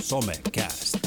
[0.00, 0.98] Somecast.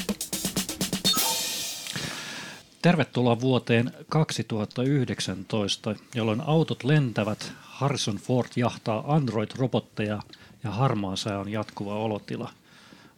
[2.81, 10.19] Tervetuloa vuoteen 2019, jolloin autot lentävät, Harrison Ford jahtaa Android-robotteja
[10.63, 12.51] ja harmaa sää on jatkuva olotila.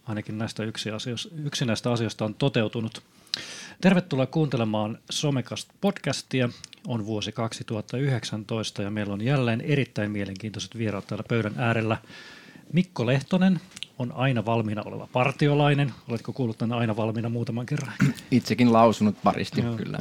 [0.06, 3.02] Ainakin näistä yksi, asioista, yksi näistä asioista on toteutunut.
[3.82, 6.50] Tervetuloa kuuntelemaan Somekast podcastia.
[6.88, 11.98] On vuosi 2019 ja meillä on jälleen erittäin mielenkiintoiset vieraat täällä pöydän äärellä.
[12.74, 13.60] Mikko Lehtonen
[14.00, 15.94] on aina valmiina oleva partiolainen.
[16.10, 17.94] Oletko kuullut tänne aina valmiina muutaman kerran?
[18.32, 19.76] Itsekin lausunut paristi, Joo.
[19.76, 20.00] kyllä.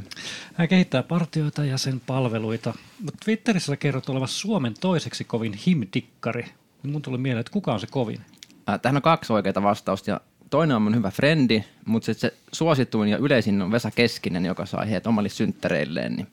[0.55, 6.45] Hän kehittää partioita ja sen palveluita, mutta Twitterissä kerrot olevassa Suomen toiseksi kovin himdikkari.
[6.83, 8.21] Mun tuli mieleen, että kuka on se kovin?
[8.69, 13.09] Äh, Tähän on kaksi oikeaa vastausta ja toinen on mun hyvä frendi, mutta se suosituin
[13.09, 16.17] ja yleisin on Vesa Keskinen, joka sai heidät omalle synttäreilleen.
[16.17, 16.29] Niin,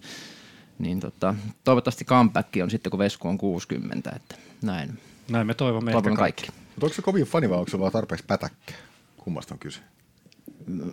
[0.79, 4.99] niin tota, toivottavasti comeback on sitten, kun Vesku on 60, että näin.
[5.29, 6.47] Näin me toivomme Toivon ehkä kaikki.
[6.51, 8.73] Mutta onko se kovin fani vai onko se vaan tarpeeksi pätäkkä?
[9.17, 9.79] Kummasta on kyse?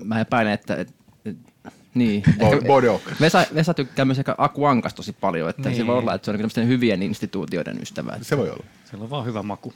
[0.05, 0.75] Mä epäilen, että...
[0.77, 1.37] Et, et,
[1.95, 2.23] niin.
[2.29, 3.03] Bo- Ehkä- Bodok.
[3.21, 5.77] Vesa, Vesa tykkää myös ehkä Aku Ankas tosi paljon, että Niin.
[5.77, 8.19] se voi olla, että se on niin tämmöisten hyvien instituutioiden ystävä.
[8.23, 8.65] Se voi olla.
[8.91, 9.73] Siellä on vaan hyvä maku.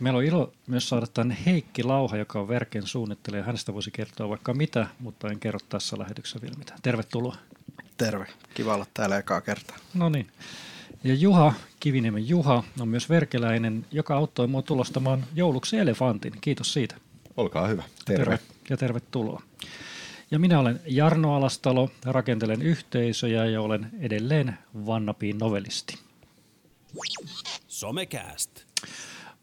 [0.00, 3.42] Meillä on ilo myös saada tänne Heikki Lauha, joka on Verken suunnittelija.
[3.44, 6.78] Hänestä voisi kertoa vaikka mitä, mutta en kerro tässä lähetyksessä vielä mitään.
[6.82, 7.36] Tervetuloa.
[7.96, 8.26] Terve.
[8.54, 9.76] Kiva olla täällä ekaa kertaa.
[9.94, 10.26] No niin.
[11.04, 16.32] Ja Juha, Kiviniemen Juha, on myös verkeläinen, joka auttoi mua tulostamaan jouluksi elefantin.
[16.40, 16.96] Kiitos siitä.
[17.36, 17.82] Olkaa hyvä.
[18.04, 18.38] Terve.
[18.70, 19.42] ja tervetuloa.
[20.30, 25.98] Ja minä olen Jarno Alastalo, rakentelen yhteisöjä ja olen edelleen Vannapiin novelisti.
[27.68, 28.50] Somecast.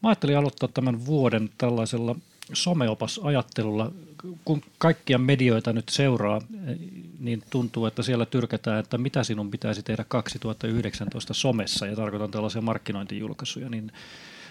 [0.04, 2.16] Mä ajattelin aloittaa tämän vuoden tällaisella
[2.54, 3.92] someopasajattelulla.
[4.46, 6.42] Kun kaikkia medioita nyt seuraa,
[7.20, 12.62] niin tuntuu, että siellä tyrkätään, että mitä sinun pitäisi tehdä 2019 somessa, ja tarkoitan tällaisia
[12.62, 13.92] markkinointijulkaisuja, niin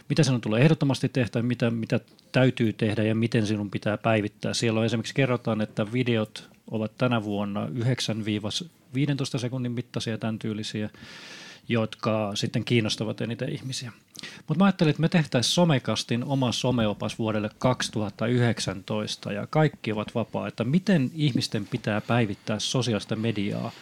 [0.08, 2.00] mitä sinun tulee ehdottomasti tehdä, mitä, mitä
[2.32, 4.54] täytyy tehdä ja miten sinun pitää päivittää.
[4.54, 10.90] Siellä on esimerkiksi kerrotaan, että videot ovat tänä vuonna 9-15 sekunnin mittaisia tämän tyylisiä,
[11.68, 13.92] jotka sitten kiinnostavat eniten ihmisiä.
[14.48, 20.48] Mutta mä ajattelin, että me tehtäisiin somekastin oma someopas vuodelle 2019 ja kaikki ovat vapaa,
[20.48, 23.72] että miten ihmisten pitää päivittää sosiaalista mediaa.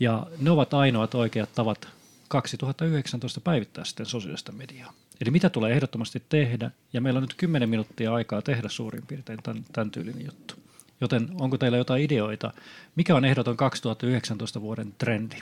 [0.00, 1.88] Ja ne ovat ainoat oikeat tavat
[2.28, 4.92] 2019 päivittää sitten sosiaalista mediaa.
[5.20, 9.38] Eli mitä tulee ehdottomasti tehdä, ja meillä on nyt 10 minuuttia aikaa tehdä suurin piirtein
[9.42, 10.54] tämän, tämän tyylinen juttu.
[11.00, 12.52] Joten onko teillä jotain ideoita?
[12.96, 15.36] Mikä on ehdoton 2019 vuoden trendi?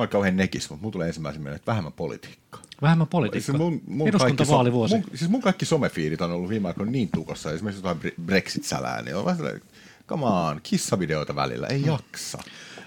[0.00, 2.62] Mä oon kauhean nekis, mutta mulla tulee ensimmäisenä mieleen, että vähemmän politiikkaa.
[2.82, 3.58] Vähemmän politiikkaa.
[3.58, 4.94] kaikki Eduskuntavaalivuosi.
[4.94, 8.22] so- mun, siis mun kaikki somefiidit on ollut viime aikoina niin tukossa, esimerkiksi jotain Bre-
[8.24, 9.62] Brexit-sälää, niin on vaan sellainen,
[10.08, 12.38] come on, kissavideoita välillä, ei jaksa.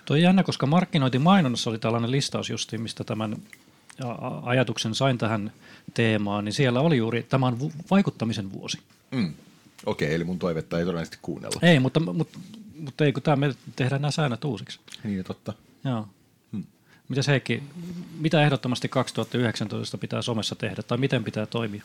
[0.05, 3.37] Tuo on jännä, koska markkinointimainonnassa oli tällainen listaus justiin, mistä tämän
[4.43, 5.51] ajatuksen sain tähän
[5.93, 8.79] teemaan, niin siellä oli juuri, tämä on vu- vaikuttamisen vuosi.
[9.11, 9.33] Mm.
[9.85, 11.59] Okei, eli mun toivetta ei todennäköisesti kuunnella.
[11.61, 12.39] Ei, mutta, mutta,
[12.79, 14.79] mutta ei, kun tämä me tehdään nämä säännöt uusiksi.
[15.03, 15.53] Niin, totta.
[15.83, 16.07] Joo.
[17.09, 17.63] Mitäs Heikki,
[18.19, 21.83] mitä ehdottomasti 2019 pitää somessa tehdä, tai miten pitää toimia?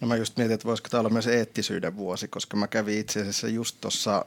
[0.00, 3.20] No mä just mietin, että voisiko tämä olla myös eettisyyden vuosi, koska mä kävin itse
[3.20, 4.24] asiassa just tuossa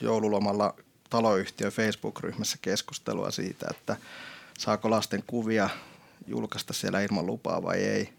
[0.00, 0.74] joululomalla
[1.10, 3.96] taloyhtiön Facebook-ryhmässä keskustelua siitä, että
[4.58, 5.70] saako lasten kuvia
[6.26, 8.12] julkaista siellä ilman lupaa vai ei.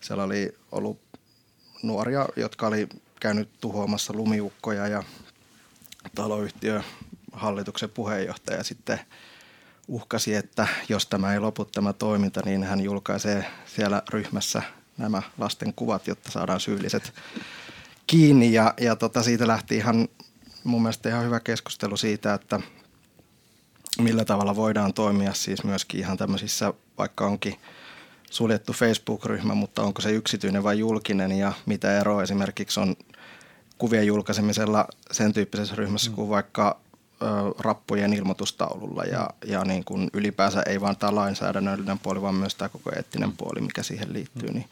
[0.00, 1.00] Siellä oli ollut
[1.82, 2.88] nuoria, jotka oli
[3.20, 5.02] käynyt tuhoamassa lumiukkoja ja
[6.14, 6.84] taloyhtiön
[7.32, 9.00] hallituksen puheenjohtaja sitten
[9.88, 14.62] uhkasi, että jos tämä ei lopu tämä toiminta, niin hän julkaisee siellä ryhmässä
[14.98, 17.12] nämä lasten kuvat, jotta saadaan syylliset
[18.06, 18.52] kiinni.
[18.52, 20.08] Ja, ja tota, siitä lähti ihan
[20.64, 22.60] mun mielestä ihan hyvä keskustelu siitä, että
[23.98, 27.54] millä tavalla voidaan toimia siis myöskin ihan tämmöisissä, vaikka onkin
[28.30, 32.96] suljettu Facebook-ryhmä, mutta onko se yksityinen vai julkinen ja mitä eroa esimerkiksi on
[33.78, 36.80] kuvien julkaisemisella sen tyyppisessä ryhmässä kuin vaikka
[37.58, 42.68] rappujen ilmoitustaululla ja, ja niin kuin ylipäänsä ei vain tämä lainsäädännöllinen puoli, vaan myös tämä
[42.68, 44.68] koko eettinen puoli, mikä siihen liittyy, niin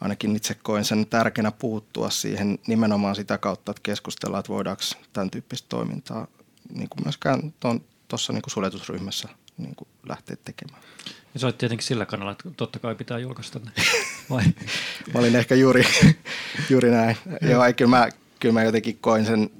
[0.00, 4.82] ainakin itse koen sen tärkeänä puuttua siihen nimenomaan sitä kautta, että keskustellaan, että voidaanko
[5.12, 6.26] tämän tyyppistä toimintaa
[6.74, 7.54] niin kuin myöskään
[8.08, 9.28] tuossa niin kuin suljetusryhmässä
[9.58, 10.82] niin kuin lähteä tekemään.
[11.34, 13.70] Ja sä olet tietenkin sillä kannalla, että totta kai pitää julkaista ne.
[14.30, 14.44] Vai?
[15.14, 15.84] Mä olin ehkä juuri,
[16.70, 17.16] juuri näin.
[17.40, 18.08] Joo, ei, kyllä, mä,
[18.40, 19.50] kyllä mä jotenkin koin sen,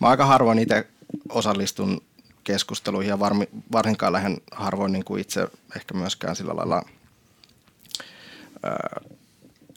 [0.00, 0.86] mä aika harvoin itse
[1.28, 2.02] osallistun
[2.44, 6.82] keskusteluihin ja varmi, varsinkaan lähden harvoin niin kuin itse ehkä myöskään sillä lailla
[8.62, 9.00] ää,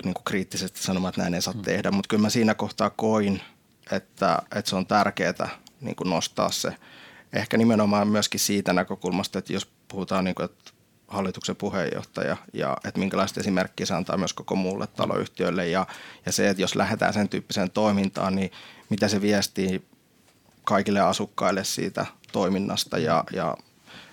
[0.04, 3.42] niin kuin kriittisesti sanomaan, että näin ei saa tehdä, mutta kyllä mä siinä kohtaa koin,
[3.92, 5.50] että, että se on tärkeää
[5.82, 6.76] niin kuin nostaa se.
[7.34, 10.72] Ehkä nimenomaan myöskin siitä näkökulmasta, että jos puhutaan, niin kuin, että
[11.08, 15.88] hallituksen puheenjohtaja ja että minkälaista esimerkkiä se antaa myös koko muulle taloyhtiölle ja,
[16.26, 18.52] ja se, että jos lähdetään sen tyyppiseen toimintaan, niin
[18.90, 19.86] mitä se viestii
[20.64, 23.58] kaikille asukkaille siitä toiminnasta ja, ja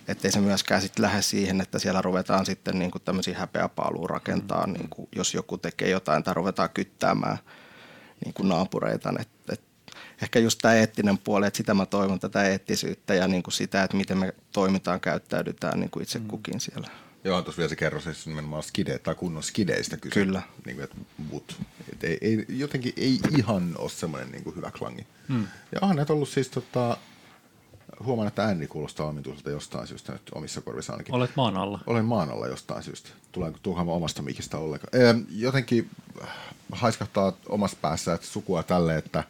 [0.08, 4.66] ettei se myöskään sitten lähde siihen, että siellä ruvetaan sitten niin kuin tämmöisiä häpeäpaaluun rakentaa,
[4.66, 4.72] mm.
[4.72, 7.38] niin kuin jos joku tekee jotain tai ruvetaan kyttäämään
[8.24, 9.12] niin kuin naapureita.
[9.20, 9.62] Et, et
[10.22, 13.82] ehkä just tämä eettinen puoli, että sitä mä toivon tätä eettisyyttä ja niin kuin sitä,
[13.82, 16.26] että miten me toimitaan, käyttäydytään niin kuin itse mm.
[16.28, 16.88] kukin siellä.
[17.24, 20.14] Joo, tuossa vielä se kerro siis nimenomaan skide, tai kunnon skideistä kyse.
[20.14, 20.42] Kyllä.
[20.66, 20.96] Niin kuin, että,
[21.30, 21.60] but,
[21.92, 25.06] et ei, ei, jotenkin ei ihan ole semmoinen niin kuin hyvä klangi.
[25.28, 25.46] Hmm.
[25.72, 26.96] Ja on näitä ollut siis tota,
[28.04, 31.14] huomaan, että ääni kuulostaa omituiselta jostain syystä nyt omissa korvissa ainakin.
[31.14, 31.80] Olet maan alla.
[31.86, 33.08] Olen maan alla jostain syystä.
[33.32, 35.02] Tuleeko tuhamaan omasta mikistä ollenkaan.
[35.02, 35.90] Ee, jotenkin
[36.72, 39.24] haiskahtaa omassa päässä että sukua tälle, että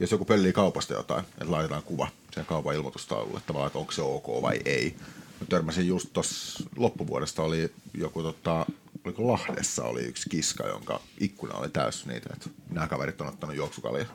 [0.00, 4.02] jos joku pöllii kaupasta jotain, että laitetaan kuva sen kaupan ilmoitustaululle, tavallaan, että onko se
[4.02, 4.96] ok vai ei.
[5.44, 8.66] Mä törmäsin just tuossa loppuvuodesta oli joku, tota,
[9.04, 13.56] oliko Lahdessa oli yksi kiska, jonka ikkuna oli täys niitä, että nämä kaverit on ottanut
[13.56, 14.06] juoksukalia.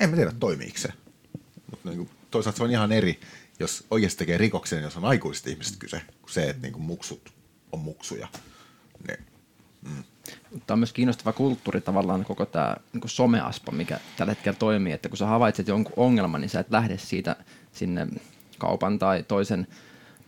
[0.00, 0.88] En mä tiedä, toimiiko se.
[1.70, 3.20] Mutta niin toisaalta se on ihan eri,
[3.58, 7.32] jos oikeasti tekee rikoksen, jos on aikuiset ihmiset kyse, kuin se, että niin kuin muksut
[7.72, 8.28] on muksuja.
[9.08, 9.18] Ne,
[9.82, 10.04] mm.
[10.66, 15.08] Tämä on myös kiinnostava kulttuuri tavallaan koko tämä niin someaspa, mikä tällä hetkellä toimii, että
[15.08, 17.36] kun sä havaitset jonkun ongelman, niin sä et lähde siitä
[17.72, 18.06] sinne
[18.58, 19.66] kaupan tai toisen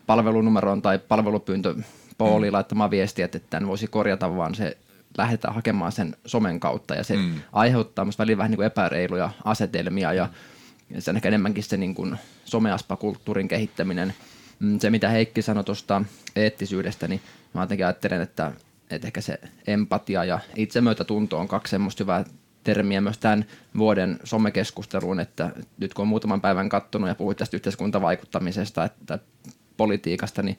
[0.06, 1.74] palvelunumeroon tai palvelupyyntö
[2.18, 2.54] Pooliin mm.
[2.54, 4.76] laittamaan viestiä, että tämän voisi korjata, vaan se
[5.18, 7.34] lähdetään hakemaan sen somen kautta ja se mm.
[7.52, 10.28] aiheuttaa myös välillä vähän niin kuin epäreiluja asetelmia ja
[10.88, 11.00] mm.
[11.00, 14.14] se on ehkä enemmänkin se niin kuin someaspa-kulttuurin kehittäminen.
[14.58, 16.02] Mm, se, mitä Heikki sanoi tuosta
[16.36, 17.20] eettisyydestä, niin
[17.54, 18.52] mä jotenkin ajattelen, että,
[18.90, 22.24] että ehkä se empatia ja itsemyötätunto on kaksi semmoista hyvää
[22.64, 23.44] termiä myös tämän
[23.78, 29.18] vuoden somekeskusteluun, että nyt kun on muutaman päivän kattonut ja puhuit tästä yhteiskuntavaikuttamisesta, että
[29.76, 30.58] politiikasta, niin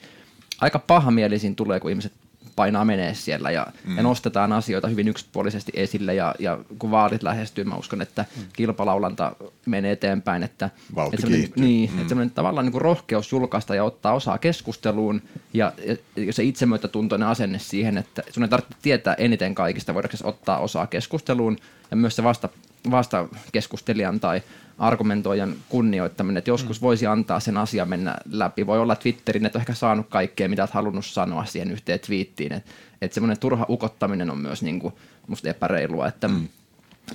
[0.62, 2.13] aika pahamielisin tulee, kun ihmiset
[2.56, 3.97] painaa menee siellä ja, mm.
[3.97, 8.44] ja nostetaan asioita hyvin yksipuolisesti esille ja, ja kun vaalit lähestyy, mä uskon, että mm.
[8.53, 9.35] kilpalaulanta
[9.65, 10.69] menee eteenpäin, että,
[11.13, 12.01] että niin, mm.
[12.01, 15.21] että tavallaan niin kuin rohkeus julkaista ja ottaa osaa keskusteluun
[15.53, 15.73] ja,
[16.15, 20.88] ja se itsemyötätuntoinen asenne siihen, että sun ei tarvitse tietää eniten kaikista, voidaanko ottaa osaa
[20.88, 21.57] keskusteluun
[21.91, 22.50] ja myös se vasta,
[22.91, 24.41] vasta keskustelijan tai
[24.77, 26.85] argumentoijan kunnioittaminen, että joskus mm.
[26.85, 28.67] voisi antaa sen asian mennä läpi.
[28.67, 32.53] Voi olla Twitterin, että on ehkä saanut kaikkea, mitä olet halunnut sanoa siihen yhteen twiittiin.
[32.53, 32.71] Että
[33.01, 36.47] et semmoinen turha ukottaminen on myös niinku, musta epäreilua, että mm.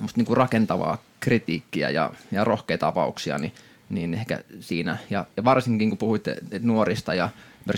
[0.01, 3.53] musta niinku rakentavaa kritiikkiä ja, ja rohkeita avauksia, niin,
[3.89, 4.97] niin ehkä siinä.
[5.09, 7.29] Ja, ja varsinkin kun puhuitte nuorista ja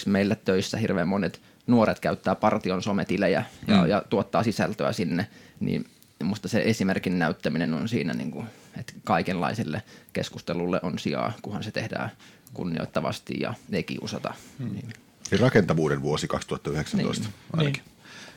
[0.05, 3.89] meillä töissä hirveän monet nuoret käyttää partion sometilejä ja, mm.
[3.89, 5.27] ja tuottaa sisältöä sinne,
[5.59, 5.85] niin
[6.23, 8.47] musta se esimerkin näyttäminen on siinä, niin kuin,
[8.79, 9.83] että kaikenlaiselle
[10.13, 12.11] keskustelulle on sijaa, kunhan se tehdään
[12.53, 14.33] kunnioittavasti ja ei kiusata.
[14.59, 14.73] Hmm.
[14.73, 14.93] Niin.
[15.39, 17.33] Rakentavuuden vuosi 2019 niin.
[17.53, 17.83] ainakin.
[17.83, 17.93] Niin.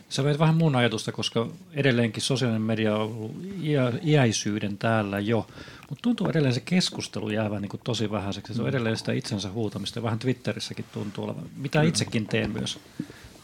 [0.09, 5.47] Sä veit vähän mun ajatusta, koska edelleenkin sosiaalinen media on ollut iä, iäisyyden täällä jo,
[5.89, 8.55] mutta tuntuu edelleen se keskustelu jäävän niin tosi vähäiseksi.
[8.55, 8.69] Se on hmm.
[8.69, 12.79] edelleen sitä itsensä huutamista ja vähän Twitterissäkin tuntuu olevan, mitä itsekin teen myös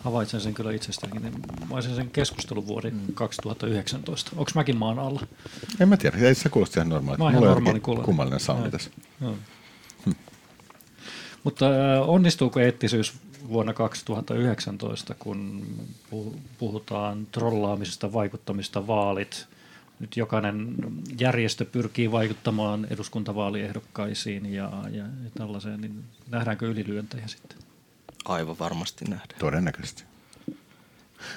[0.05, 1.23] havaitsen sen kyllä itsestäänkin.
[1.69, 3.01] Mä olisin sen keskustelun vuosi mm.
[3.15, 4.31] 2019.
[4.37, 5.27] Onko mäkin maan alla?
[5.81, 7.19] En mä tiedä, ei se kuulosti ihan normaali.
[7.19, 8.05] Mä ihan normaali kuulosti.
[8.05, 8.91] Kummallinen soundi tässä.
[9.21, 9.33] Hm.
[11.45, 13.15] Mutta äh, onnistuuko eettisyys
[13.49, 15.67] vuonna 2019, kun
[16.59, 19.47] puhutaan trollaamisesta, vaikuttamista, vaalit?
[20.01, 20.75] Nyt jokainen
[21.21, 25.05] järjestö pyrkii vaikuttamaan eduskuntavaaliehdokkaisiin ja, ja
[25.35, 27.62] tällaiseen, niin nähdäänkö ylilyöntejä sitten?
[28.25, 29.39] Aivan varmasti nähdään.
[29.39, 30.05] Todennäköisesti.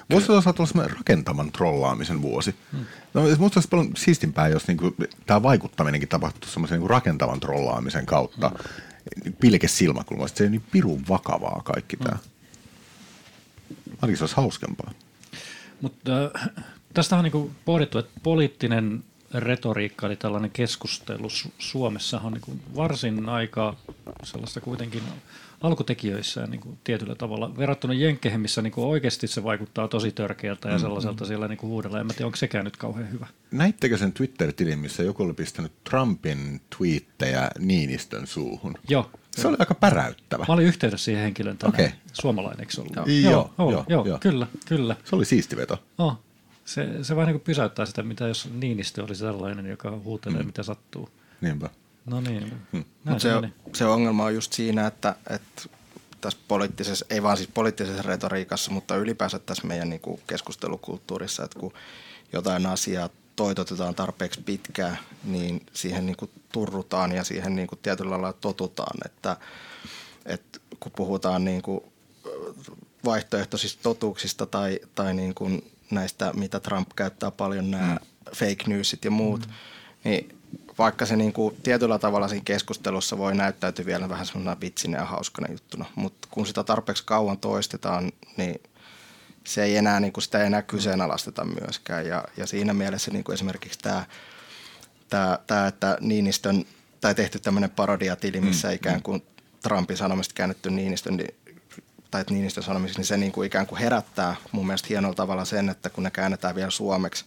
[0.10, 2.56] Voisi olla olla rakentavan trollaamisen vuosi.
[2.72, 2.86] Hmm.
[3.14, 8.50] No, musta olisi paljon siistimpää, jos niinku, tämä vaikuttaminenkin tapahtuu semmoisen niinku rakentavan trollaamisen kautta.
[8.50, 9.34] Hmm.
[9.40, 10.38] Pilke silmäkulmasta.
[10.38, 12.18] Se on niin pirun vakavaa kaikki tämä.
[12.18, 12.32] Hmm.
[14.02, 14.92] Ainakin se olisi hauskempaa.
[15.82, 16.50] Mutta äh,
[16.94, 21.28] tästä on niinku pohdittu, että poliittinen retoriikka, eli tällainen keskustelu
[21.60, 23.76] Suomessa on niin varsin aika
[24.24, 25.04] sellaista kuitenkin
[25.66, 27.58] alkutekijöissään niin kuin tietyllä tavalla.
[27.58, 31.28] Verrattuna Jenkkeihin, missä niin kuin oikeasti se vaikuttaa tosi törkeältä ja mm, sellaiselta mm.
[31.28, 32.00] siellä niin kuin huudella.
[32.00, 33.28] En tiedä, onko sekään nyt kauhean hyvä.
[33.52, 38.78] Näittekö sen Twitter-tilin, missä joku oli pistänyt Trumpin twiittejä Niinistön suuhun?
[38.90, 39.10] Joo.
[39.32, 40.46] Se oli aika päräyttävä.
[40.48, 41.86] Mä olin yhteydessä siihen henkilön tänään.
[41.86, 41.98] Okay.
[42.14, 42.96] Suomalainen, ollut?
[42.96, 44.96] Joo, joo, joo, joo, joo, joo, kyllä, kyllä.
[45.04, 45.84] Se oli siisti veto.
[45.98, 46.20] Oh.
[46.66, 50.46] Se, se vähän niin kuin pysäyttää sitä, mitä jos Niinistö oli sellainen, joka huutelee, mm.
[50.46, 51.10] mitä sattuu.
[51.42, 51.70] Niinpä.
[52.06, 52.54] No niin.
[52.72, 52.86] Hmm.
[53.18, 53.30] se,
[53.74, 55.62] se ongelma on just siinä, että, että
[56.22, 61.60] tässä poliittisessa, ei vaan siis poliittisessa retoriikassa, mutta ylipäänsä tässä meidän niin kuin keskustelukulttuurissa, että
[61.60, 61.74] kun
[62.34, 68.12] jotain asiaa toitotetaan tarpeeksi pitkään, niin siihen niin kuin turrutaan ja siihen niin kuin tietyllä
[68.12, 69.38] lailla totutaan, että,
[70.26, 71.82] että kun puhutaan niin kuin
[73.06, 78.32] vaihtoehtoisista totuuksista tai, tai niin kuin näistä, mitä Trump käyttää paljon, nämä mm.
[78.36, 79.54] fake newsit ja muut, mm.
[80.04, 80.35] niin
[80.78, 85.06] vaikka se niin kuin tietyllä tavalla siinä keskustelussa voi näyttäytyä vielä vähän semmoinen vitsinä ja
[85.06, 88.62] hauskana juttuna, mutta kun sitä tarpeeksi kauan toistetaan, niin
[89.44, 92.08] se ei enää, niin kuin sitä ei enää kyseenalaisteta myöskään.
[92.08, 94.06] Ja, ja siinä mielessä niin kuin esimerkiksi tämä,
[95.10, 96.66] tämä, tämä, että Niinistön,
[97.02, 98.74] tai tehty tämmöinen parodiatili, missä mm.
[98.74, 99.24] ikään kuin
[99.64, 101.36] Trumpin sanomista käännetty Niinistön, niin
[102.12, 105.46] tai että Niinistön sanomista, niin se niin kuin ikään kuin herättää mun mielestä hienolla tavalla
[105.46, 107.26] sen, että kun ne käännetään vielä suomeksi,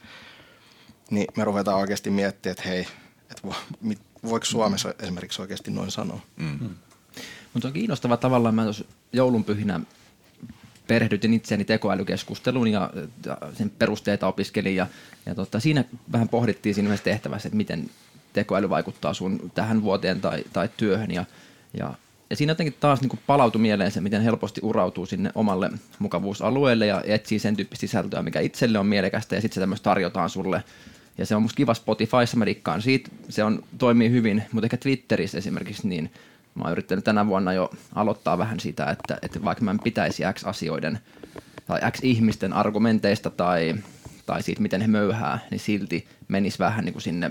[1.10, 2.86] niin me ruvetaan oikeasti miettimään, että hei,
[3.30, 6.20] että vo, mit, voiko Suomessa esimerkiksi oikeasti noin sanoa.
[6.36, 6.58] Mm.
[6.60, 6.74] Mm.
[7.52, 8.64] Mutta on kiinnostava tavallaan, mä
[9.12, 9.80] joulunpyhinä
[10.86, 12.90] perehdytin itseäni tekoälykeskusteluun ja,
[13.26, 14.86] ja sen perusteita opiskelin ja,
[15.26, 17.90] ja tota, siinä vähän pohdittiin siinä yhdessä tehtävässä, että miten
[18.32, 21.24] tekoäly vaikuttaa sun tähän vuoteen tai, tai työhön ja,
[21.78, 21.94] ja
[22.30, 27.02] ja siinä jotenkin taas niin palautui mieleen se, miten helposti urautuu sinne omalle mukavuusalueelle ja
[27.06, 30.64] etsii sen tyyppistä sisältöä, mikä itselle on mielekästä ja sitten se tämmöistä tarjotaan sulle.
[31.18, 34.76] Ja se on musta kiva Spotifyssa, mä rikkaan siitä, se on, toimii hyvin, mutta ehkä
[34.76, 36.12] Twitterissä esimerkiksi niin
[36.54, 40.22] mä oon yrittänyt tänä vuonna jo aloittaa vähän sitä, että, että vaikka mä en pitäisi
[40.34, 40.98] X asioiden
[41.66, 43.74] tai X ihmisten argumenteista tai,
[44.26, 47.30] tai siitä, miten he möyhää, niin silti menisi vähän niin kuin sinne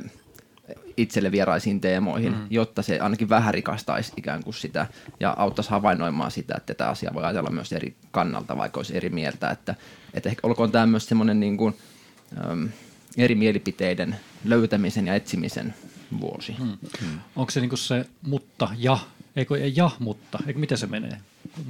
[0.98, 2.48] itselle vieraisiin teemoihin, mm.
[2.50, 4.88] jotta se ainakin vähän rikastaisi ikään kuin sitä
[5.20, 9.10] ja auttaisi havainnoimaan sitä, että tämä asia voi ajatella myös eri kannalta, vaikka olisi eri
[9.10, 9.50] mieltä.
[9.50, 9.76] Että,
[10.14, 11.78] että ehkä olkoon tämä myös semmoinen niin kuin,
[12.50, 12.70] äm,
[13.18, 15.74] eri mielipiteiden löytämisen ja etsimisen
[16.20, 16.56] vuosi.
[16.60, 16.78] Mm.
[17.02, 17.20] Mm.
[17.36, 18.98] Onko se niin kuin se mutta ja,
[19.36, 21.18] eikö ei ja mutta, eikö miten se menee?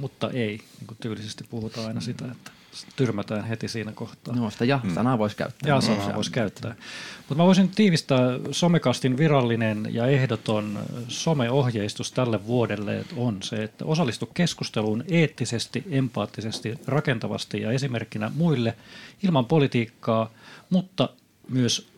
[0.00, 2.50] Mutta ei, niin kuin tyylisesti puhutaan aina sitä, että
[2.96, 4.36] tyrmätään heti siinä kohtaa.
[4.36, 5.18] No sitä ja-sanaa mm.
[5.18, 5.68] voisi käyttää.
[5.68, 6.74] Ja-sanaa voisi käyttää.
[7.18, 10.78] Mutta mä voisin tiivistää Somekastin virallinen ja ehdoton
[11.08, 18.76] someohjeistus tälle vuodelle on se, että osallistu keskusteluun eettisesti, empaattisesti, rakentavasti ja esimerkkinä muille
[19.22, 20.30] ilman politiikkaa,
[20.70, 21.08] mutta
[21.48, 21.88] myös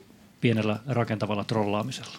[0.41, 2.17] pienellä rakentavalla trollaamisella.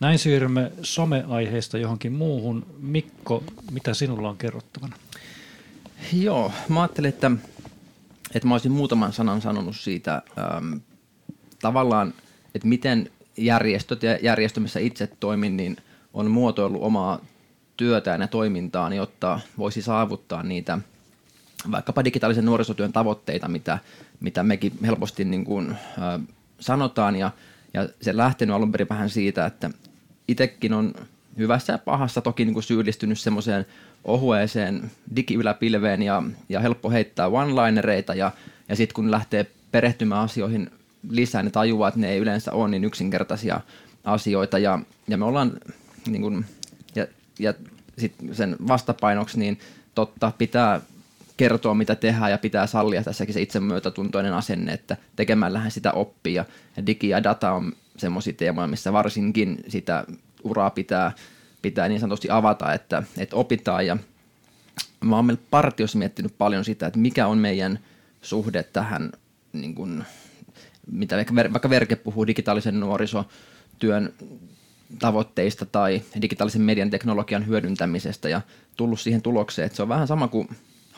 [0.00, 2.66] Näin siirrymme someaiheesta johonkin muuhun.
[2.78, 4.96] Mikko, mitä sinulla on kerrottavana?
[6.12, 7.30] Joo, mä ajattelin, että,
[8.34, 10.74] että mä olisin muutaman sanan sanonut siitä ähm,
[11.62, 12.14] tavallaan,
[12.54, 15.76] että miten järjestöt ja järjestö, missä itse toimin, niin
[16.14, 17.20] on muotoillut omaa
[17.76, 20.78] työtään ja toimintaan, jotta voisi saavuttaa niitä
[21.70, 23.78] vaikkapa digitaalisen nuorisotyön tavoitteita, mitä,
[24.20, 26.20] mitä mekin helposti niin kuin, äh,
[26.60, 27.16] sanotaan.
[27.16, 27.30] Ja,
[27.74, 29.70] ja se lähtenyt alun perin vähän siitä, että
[30.28, 30.94] itsekin on
[31.38, 33.66] hyvässä ja pahassa toki niin kuin syyllistynyt semmoiseen
[34.04, 38.32] ohueeseen digiyläpilveen ja, ja helppo heittää one-linereita ja,
[38.68, 40.70] ja sitten kun lähtee perehtymään asioihin
[41.10, 43.60] lisää, niin tajuaa, että ne ei yleensä ole niin yksinkertaisia
[44.04, 44.78] asioita ja,
[45.08, 45.52] ja me ollaan
[46.06, 46.44] niin kuin,
[46.94, 47.06] ja,
[47.38, 47.54] ja
[47.98, 49.58] sit sen vastapainoksi niin
[49.94, 50.80] totta pitää
[51.36, 56.44] kertoa, mitä tehdään ja pitää sallia tässäkin se itsemyötätuntoinen asenne, että tekemällähän sitä oppia.
[56.76, 60.04] Ja digi ja data on semmoisia teemoja, missä varsinkin sitä
[60.44, 61.12] uraa pitää,
[61.62, 63.86] pitää niin sanotusti avata, että, että opitaan.
[63.86, 63.96] Ja
[65.04, 67.78] mä oon meillä partiossa miettinyt paljon sitä, että mikä on meidän
[68.22, 69.12] suhde tähän,
[69.52, 70.04] niin kuin,
[70.90, 71.16] mitä
[71.52, 74.12] vaikka Verke puhuu digitaalisen nuorisotyön
[74.98, 78.40] tavoitteista tai digitaalisen median teknologian hyödyntämisestä ja
[78.76, 80.48] tullut siihen tulokseen, että se on vähän sama kuin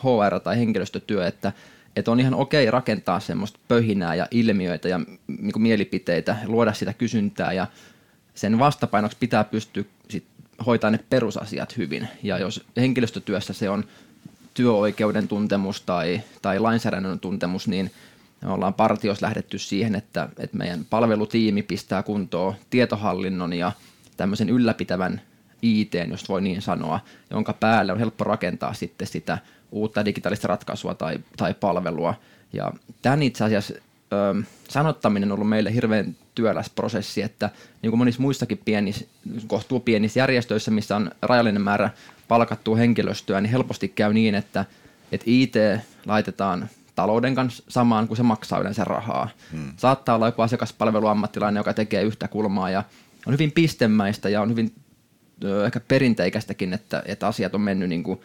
[0.05, 1.53] HR tai henkilöstötyö, että,
[1.97, 7.53] että on ihan okei rakentaa semmoista pöhinää ja ilmiöitä ja niin mielipiteitä, luoda sitä kysyntää
[7.53, 7.67] ja
[8.35, 10.25] sen vastapainoksi pitää pystyä sit
[10.67, 12.09] hoitaa ne perusasiat hyvin.
[12.23, 13.85] Ja jos henkilöstötyössä se on
[14.55, 17.91] työoikeuden tuntemus tai, tai lainsäädännön tuntemus, niin
[18.43, 23.73] me ollaan partiossa lähdetty siihen, että, että meidän palvelutiimi pistää kuntoon tietohallinnon ja
[24.17, 25.21] tämmöisen ylläpitävän
[25.63, 27.01] IT, jos voi niin sanoa,
[27.31, 29.39] jonka päälle on helppo rakentaa sitten sitä
[29.73, 32.15] uutta digitaalista ratkaisua tai, tai palvelua.
[32.53, 33.75] Ja tämän itse asiassa
[34.13, 37.51] ö, sanottaminen on ollut meille hirveän työläs prosessi, että
[37.83, 39.05] niin kuin monissa muissakin pienissä,
[39.47, 41.91] kohtuu pienissä järjestöissä, missä on rajallinen määrä
[42.29, 44.65] palkattua henkilöstöä, niin helposti käy niin, että,
[45.13, 45.55] että IT
[46.07, 49.29] laitetaan talouden kanssa samaan, kun se maksaa yleensä rahaa.
[49.53, 49.73] Hmm.
[49.77, 52.85] Saattaa olla joku asiakaspalveluammattilainen, joka tekee yhtä kulmaa ja
[53.27, 54.73] on hyvin pistemäistä ja on hyvin
[55.45, 58.21] ö, ehkä perinteikästäkin, että, että asiat on mennyt niin kuin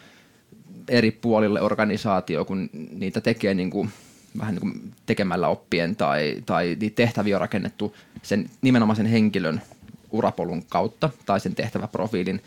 [0.88, 3.90] eri puolille organisaatio, kun niitä tekee niin kuin,
[4.38, 9.62] vähän niin kuin tekemällä oppien tai, tai niitä tehtäviä on rakennettu sen nimenomaan sen henkilön
[10.10, 12.42] urapolun kautta tai sen tehtäväprofiilin.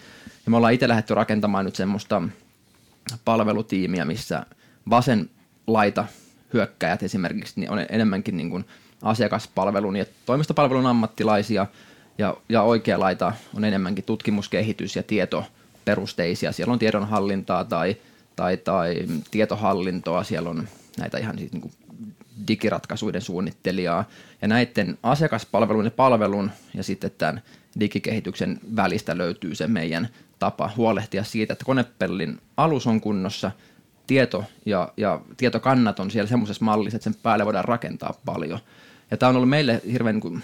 [0.46, 2.22] Ja me ollaan itse lähdetty rakentamaan nyt semmoista
[3.26, 4.46] palvelutiimiä, missä
[4.90, 5.30] vasen
[5.68, 6.06] laita
[6.54, 8.66] hyökkäjät esimerkiksi niin on enemmänkin niin kuin
[9.02, 11.68] asiakaspalvelun ja toimistopalvelun ammattilaisia
[12.18, 15.46] ja, ja oikea laita on enemmänkin tutkimus, kehitys ja tieto
[15.86, 16.52] perusteisia.
[16.52, 17.96] Siellä on tiedonhallintaa tai,
[18.36, 18.96] tai, tai
[19.32, 21.72] tietohallintoa, siellä on näitä ihan siis niin
[22.48, 24.06] digiratkaisuiden suunnittelijaa.
[24.42, 27.42] Ja näiden asiakaspalvelun ja palvelun ja sitten tämän
[27.80, 33.52] digikehityksen välistä löytyy se meidän tapa huolehtia siitä, että konepellin alus on kunnossa,
[34.08, 38.60] tieto ja, ja tietokannat on siellä semmoisessa mallissa, että sen päälle voidaan rakentaa paljon.
[39.12, 40.44] Ja tämä on ollut meille hirveän niin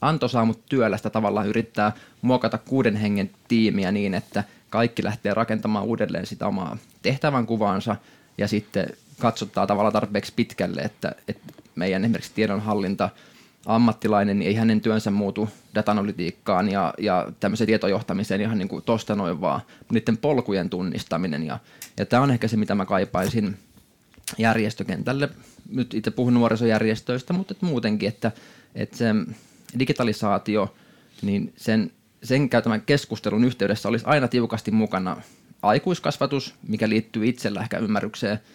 [0.00, 1.92] antoisaa, mutta työlästä tavallaan yrittää
[2.22, 7.96] muokata kuuden hengen tiimiä niin, että kaikki lähtee rakentamaan uudelleen sitä omaa tehtävän kuvaansa
[8.38, 8.86] ja sitten
[9.18, 13.10] katsotaan tavallaan tarpeeksi pitkälle, että, että meidän esimerkiksi tiedonhallinta
[13.66, 19.14] ammattilainen, niin ei hänen työnsä muutu datanalytiikkaan ja, ja tämmöiseen tietojohtamiseen ihan niin kuin tosta
[19.14, 19.60] noin vaan,
[19.92, 21.42] niiden polkujen tunnistaminen.
[21.42, 21.58] Ja,
[21.98, 23.56] ja tämä on ehkä se, mitä mä kaipaisin
[24.38, 25.28] järjestökentälle.
[25.70, 28.32] Nyt itse puhun nuorisojärjestöistä, mutta et muutenkin, että,
[28.74, 29.14] että se
[29.78, 30.74] digitalisaatio,
[31.22, 31.90] niin sen,
[32.26, 35.22] sen käytämän keskustelun yhteydessä olisi aina tiukasti mukana
[35.62, 38.40] aikuiskasvatus, mikä liittyy itsellä ehkä ymmärrykseen–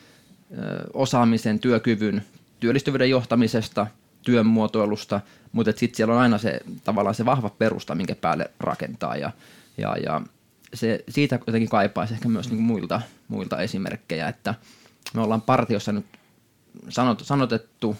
[0.94, 2.25] osaamisen, työkyvyn,
[2.60, 3.88] työllistyvyyden johtamisesta,
[4.22, 9.16] työn muotoilusta, mutta sitten siellä on aina se tavallaan se vahva perusta, minkä päälle rakentaa
[9.16, 9.32] ja,
[9.78, 10.22] ja, ja
[10.74, 14.56] se, siitä jotenkin kaipaisi ehkä myös niin muilta, muilta esimerkkejä, että
[15.13, 16.06] me ollaan partiossa nyt
[16.90, 17.98] sanot, sanotettu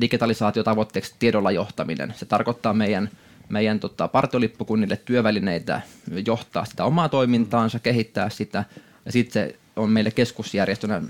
[0.00, 2.14] digitalisaatiotavoitteeksi tiedolla johtaminen.
[2.16, 3.10] Se tarkoittaa meidän,
[3.48, 5.80] meidän tota, partiolippukunnille työvälineitä
[6.26, 8.64] johtaa sitä omaa toimintaansa, kehittää sitä
[9.04, 11.02] ja sitten se on meille keskusjärjestönä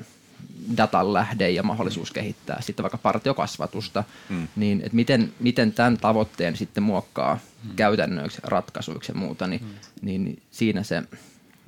[0.77, 4.49] datan lähde ja mahdollisuus kehittää sitten vaikka partiokasvatusta, mm.
[4.57, 7.71] niin että miten, miten tämän tavoitteen sitten muokkaa mm.
[7.77, 9.69] käytännöiksi, ratkaisuiksi ja muuta, niin, mm.
[10.03, 11.03] niin siinä se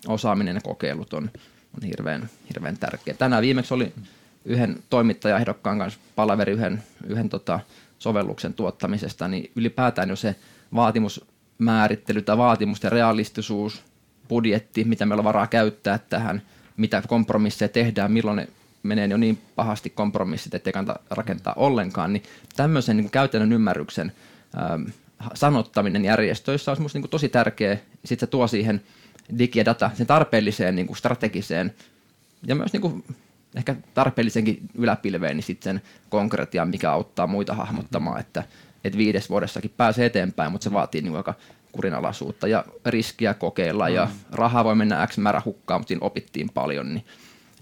[0.06, 1.30] osaaminen ja kokeilut on,
[1.76, 3.14] on hirveän, hirveän tärkeä.
[3.14, 3.92] Tänään viimeksi oli
[4.44, 7.61] yhden toimittajaehdokkaan kanssa palaveri yhden, yhden tota
[8.04, 10.37] sovelluksen tuottamisesta, niin ylipäätään jo se
[10.75, 13.82] vaatimusmäärittely tai vaatimusten realistisuus,
[14.28, 16.42] budjetti, mitä meillä on varaa käyttää tähän,
[16.76, 18.49] mitä kompromisseja tehdään, milloin ne
[18.82, 22.22] menee jo niin pahasti kompromissit, ettei kannata rakentaa ollenkaan, niin
[22.57, 24.12] tämmöisen niin käytännön ymmärryksen
[24.59, 24.83] ähm,
[25.35, 27.79] sanottaminen järjestöissä on niin tosi tärkeä.
[28.05, 28.83] Sitten se tuo siihen
[29.38, 31.74] digi- ja data, sen tarpeelliseen niin kuin strategiseen
[32.46, 33.05] ja myös niin kuin
[33.55, 38.43] ehkä tarpeellisenkin yläpilveen, niin sitten sen konkretian, mikä auttaa muita hahmottamaan, että,
[38.85, 41.35] että viides vuodessakin pääsee eteenpäin, mutta se vaatii niin aika
[41.73, 43.95] kurinalaisuutta ja riskiä kokeilla mm.
[43.95, 47.05] ja rahaa voi mennä X määrä hukkaan, mutta siinä opittiin paljon, niin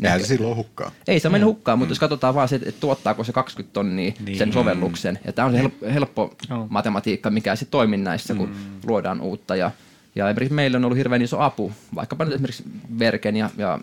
[0.03, 0.91] Eihän se silloin hukkaa.
[1.09, 1.93] Ei se mene hukkaan, mutta mm.
[1.93, 4.39] jos katsotaan vaan se, että tuottaako se 20 tonnia niin.
[4.39, 5.19] sen sovelluksen.
[5.25, 6.67] Ja tämä on se helppo, helppo oh.
[6.69, 8.55] matematiikka, mikä sitten toimii näissä, kun mm.
[8.87, 9.57] luodaan uutta.
[9.57, 9.71] Ja,
[10.15, 12.65] ja esimerkiksi meillä on ollut hirveän iso apu, vaikkapa nyt esimerkiksi
[12.99, 13.79] Verken ja, ja,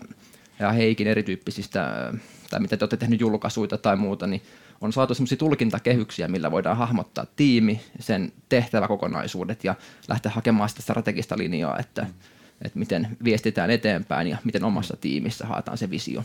[0.60, 2.12] ja Heikin erityyppisistä,
[2.50, 4.42] tai mitä te olette tehnyt julkaisuita tai muuta, niin
[4.80, 9.74] on saatu sellaisia tulkintakehyksiä, millä voidaan hahmottaa tiimi, sen tehtäväkokonaisuudet ja
[10.08, 12.14] lähteä hakemaan sitä strategista linjaa, että mm
[12.62, 16.24] että miten viestitään eteenpäin ja miten omassa tiimissä haetaan se visio.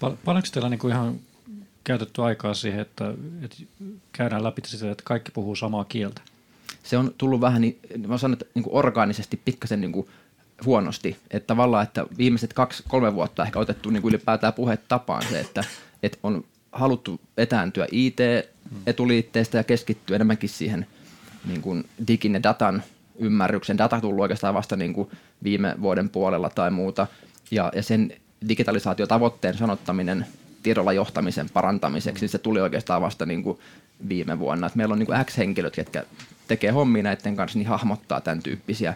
[0.00, 1.20] Pal- paljonko teillä niin kuin ihan
[1.84, 3.56] käytetty aikaa siihen, että, että
[4.12, 6.20] käydään läpi sitä, että kaikki puhuu samaa kieltä?
[6.82, 10.08] Se on tullut vähän, niin, mä sanon, että niin kuin orgaanisesti pikkasen niin kuin
[10.64, 11.16] huonosti.
[11.30, 14.52] Että tavallaan, että viimeiset kaksi, kolme vuotta ehkä otettu niin kuin ylipäätään
[14.88, 15.64] tapaan se, että,
[16.02, 20.86] että on haluttu etääntyä IT-etuliitteestä ja keskittyä enemmänkin siihen
[21.44, 22.82] niin kuin digin ja datan
[23.18, 23.78] ymmärryksen.
[23.78, 25.10] Data tullut oikeastaan vasta niin kuin
[25.42, 27.06] viime vuoden puolella tai muuta.
[27.50, 28.12] Ja, ja sen
[28.48, 30.26] digitalisaatiotavoitteen sanottaminen
[30.62, 33.58] tiedolla johtamisen parantamiseksi, niin se tuli oikeastaan vasta niin kuin
[34.08, 34.66] viime vuonna.
[34.66, 36.02] Et meillä on niin kuin X-henkilöt, jotka
[36.48, 38.94] tekee hommia näiden kanssa, niin hahmottaa tämän tyyppisiä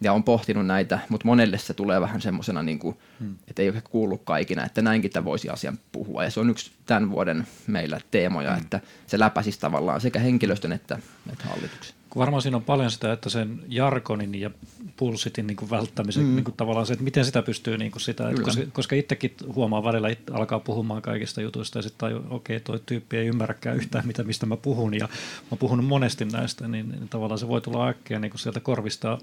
[0.00, 3.34] ja on pohtinut näitä, mutta monelle se tulee vähän semmoisena, niin kuin, hmm.
[3.48, 6.24] että ei ole kuullut kaikina, että näinkin tämä voisi asian puhua.
[6.24, 8.62] Ja se on yksi tämän vuoden meillä teemoja, hmm.
[8.62, 10.98] että se läpäsisi tavallaan sekä henkilöstön että,
[11.32, 11.98] että hallituksen.
[12.10, 14.50] Kun varmaan siinä on paljon sitä, että sen jargonin ja
[14.96, 16.34] pulssitin niin kuin välttämisen, mm.
[16.34, 19.34] niin kuin tavallaan se, että miten sitä pystyy niin kuin sitä, että koska, koska itsekin
[19.54, 23.76] huomaa välillä, että alkaa puhumaan kaikista jutuista ja sitten okei, okay, toi tyyppi ei ymmärräkään
[23.76, 27.48] yhtään, mitä, mistä mä puhun ja mä oon puhunut monesti näistä, niin, niin tavallaan se
[27.48, 29.18] voi tulla äkkiä niin kuin sieltä korvista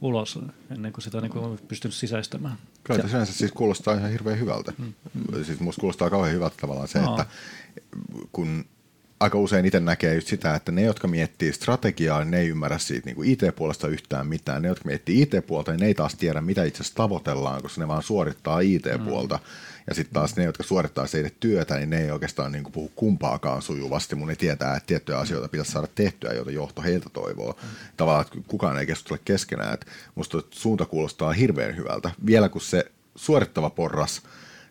[0.00, 0.38] ulos
[0.70, 2.56] ennen kuin sitä niin kuin on pystynyt sisäistämään.
[2.84, 4.72] Kyllä se sinänsä siis kuulostaa ihan hirveän hyvältä.
[4.78, 4.92] Mm.
[5.44, 7.10] Siis musta kuulostaa kauhean hyvältä tavallaan se, no.
[7.10, 7.26] että
[8.32, 8.64] kun
[9.20, 13.06] aika usein itse näkee just sitä, että ne, jotka miettii strategiaa, ne ei ymmärrä siitä
[13.06, 14.62] niin kuin IT-puolesta yhtään mitään.
[14.62, 17.88] Ne, jotka miettii IT-puolta, niin ne ei taas tiedä, mitä itse asiassa tavoitellaan, koska ne
[17.88, 19.36] vaan suorittaa IT-puolta.
[19.36, 19.42] Mm.
[19.86, 22.92] Ja sitten taas ne, jotka suorittaa se työtä, niin ne ei oikeastaan niin kuin puhu
[22.96, 24.14] kumpaakaan sujuvasti.
[24.14, 27.56] Mun ei tietää, että tiettyjä asioita pitäisi saada tehtyä, joita johto heiltä toivoo.
[27.96, 29.74] Tavallaan, että kukaan ei keskustele keskenään.
[29.74, 32.10] Että musta suunta kuulostaa hirveän hyvältä.
[32.26, 32.84] Vielä kun se
[33.16, 34.22] suorittava porras–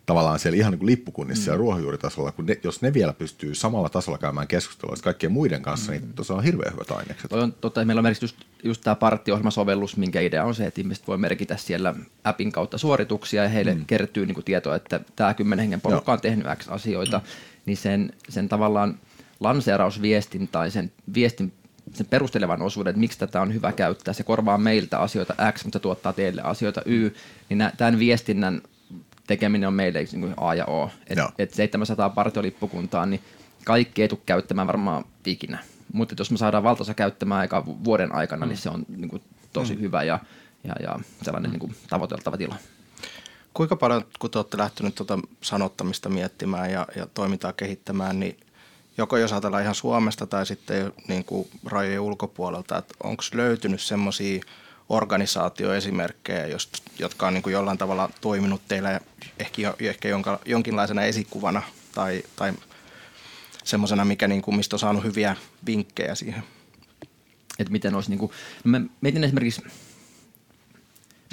[0.05, 1.53] tavallaan siellä ihan niin kuin lippukunnissa mm.
[1.53, 5.91] ja ruohonjuuritasolla, kun ne, jos ne vielä pystyy samalla tasolla käymään keskustelua kaikkien muiden kanssa,
[5.91, 6.13] niin mm.
[6.17, 7.29] niin se on hirveän hyvät ainekset.
[7.29, 10.81] Toi on totta, meillä on merkitys just, just tämä partiohjelmasovellus, minkä idea on se, että
[10.81, 13.85] ihmiset voi merkitä siellä appin kautta suorituksia ja heille mm.
[13.85, 17.23] kertyy niin kuin tietoa, että tämä kymmenen hengen porukka on tehnyt X asioita, mm.
[17.65, 18.99] niin sen, sen tavallaan
[19.39, 21.53] lanseerausviestin tai sen viestin
[21.93, 24.13] sen perustelevan osuuden, että miksi tätä on hyvä käyttää.
[24.13, 27.09] Se korvaa meiltä asioita X, mutta tuottaa teille asioita Y.
[27.49, 28.61] Niin tämän viestinnän
[29.27, 30.89] tekeminen on meille niin kuin A ja O.
[31.07, 33.21] Että et 700 partiolippukuntaa, niin
[33.65, 35.59] kaikki ei tule käyttämään varmaan ikinä.
[35.93, 38.49] Mutta jos me saadaan valtaosa käyttämään aika vuoden aikana, mm.
[38.49, 39.21] niin se on niin kuin,
[39.53, 39.81] tosi mm.
[39.81, 40.19] hyvä ja,
[40.63, 41.53] ja, ja sellainen mm.
[41.53, 42.55] niin kuin, tavoiteltava tila.
[43.53, 48.37] Kuinka paljon, kun te olette lähteneet tuota sanottamista miettimään ja, ja toimintaa kehittämään, niin
[48.97, 54.41] joko jos ajatellaan ihan Suomesta tai sitten niin kuin rajojen ulkopuolelta, että onko löytynyt semmoisia
[54.89, 56.47] organisaatioesimerkkejä,
[56.99, 58.99] jotka on niin kuin jollain tavalla toiminut teillä
[59.39, 61.61] ehkä, ehkä jonka, jonkinlaisena esikuvana
[61.95, 62.53] tai, tai
[63.63, 66.43] semmoisena, mikä niin kuin, mistä on saanut hyviä vinkkejä siihen?
[67.59, 68.31] Että miten olisi, niin kuin,
[68.63, 69.61] no mä mietin esimerkiksi,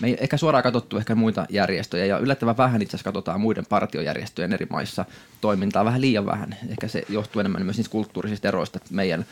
[0.01, 3.67] me ei ehkä suoraan katsottu ehkä muita järjestöjä ja yllättävän vähän itse asiassa katsotaan muiden
[3.67, 5.05] partiojärjestöjen eri maissa
[5.41, 6.57] toimintaa vähän liian vähän.
[6.69, 9.27] Ehkä se johtuu enemmän myös niistä kulttuurisista eroista, että meidän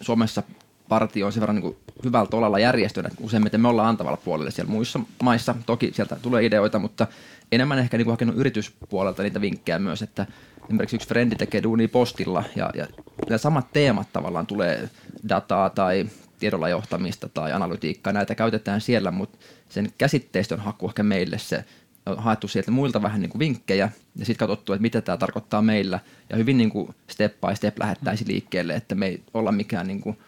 [0.00, 0.42] Suomessa
[0.88, 4.72] partio on sen verran niin hyvällä tolalla järjestönä, että useimmiten me ollaan antavalla puolella siellä
[4.72, 5.54] muissa maissa.
[5.66, 7.06] Toki sieltä tulee ideoita, mutta
[7.52, 10.26] enemmän ehkä niin kuin hakenut yrityspuolelta niitä vinkkejä myös, että
[10.64, 12.86] esimerkiksi yksi frendi tekee duunia postilla ja, ja
[13.28, 14.90] nämä samat teemat tavallaan tulee
[15.28, 16.06] dataa tai
[16.38, 21.64] tiedolla johtamista tai analytiikkaa, näitä käytetään siellä, mutta sen käsitteistön haku ehkä meille se
[22.06, 25.62] on haettu sieltä muilta vähän niin kuin vinkkejä ja sitten katsottu, että mitä tämä tarkoittaa
[25.62, 29.86] meillä ja hyvin niin kuin step by step lähettäisi liikkeelle, että me ei olla mikään
[29.86, 30.18] niin kuin,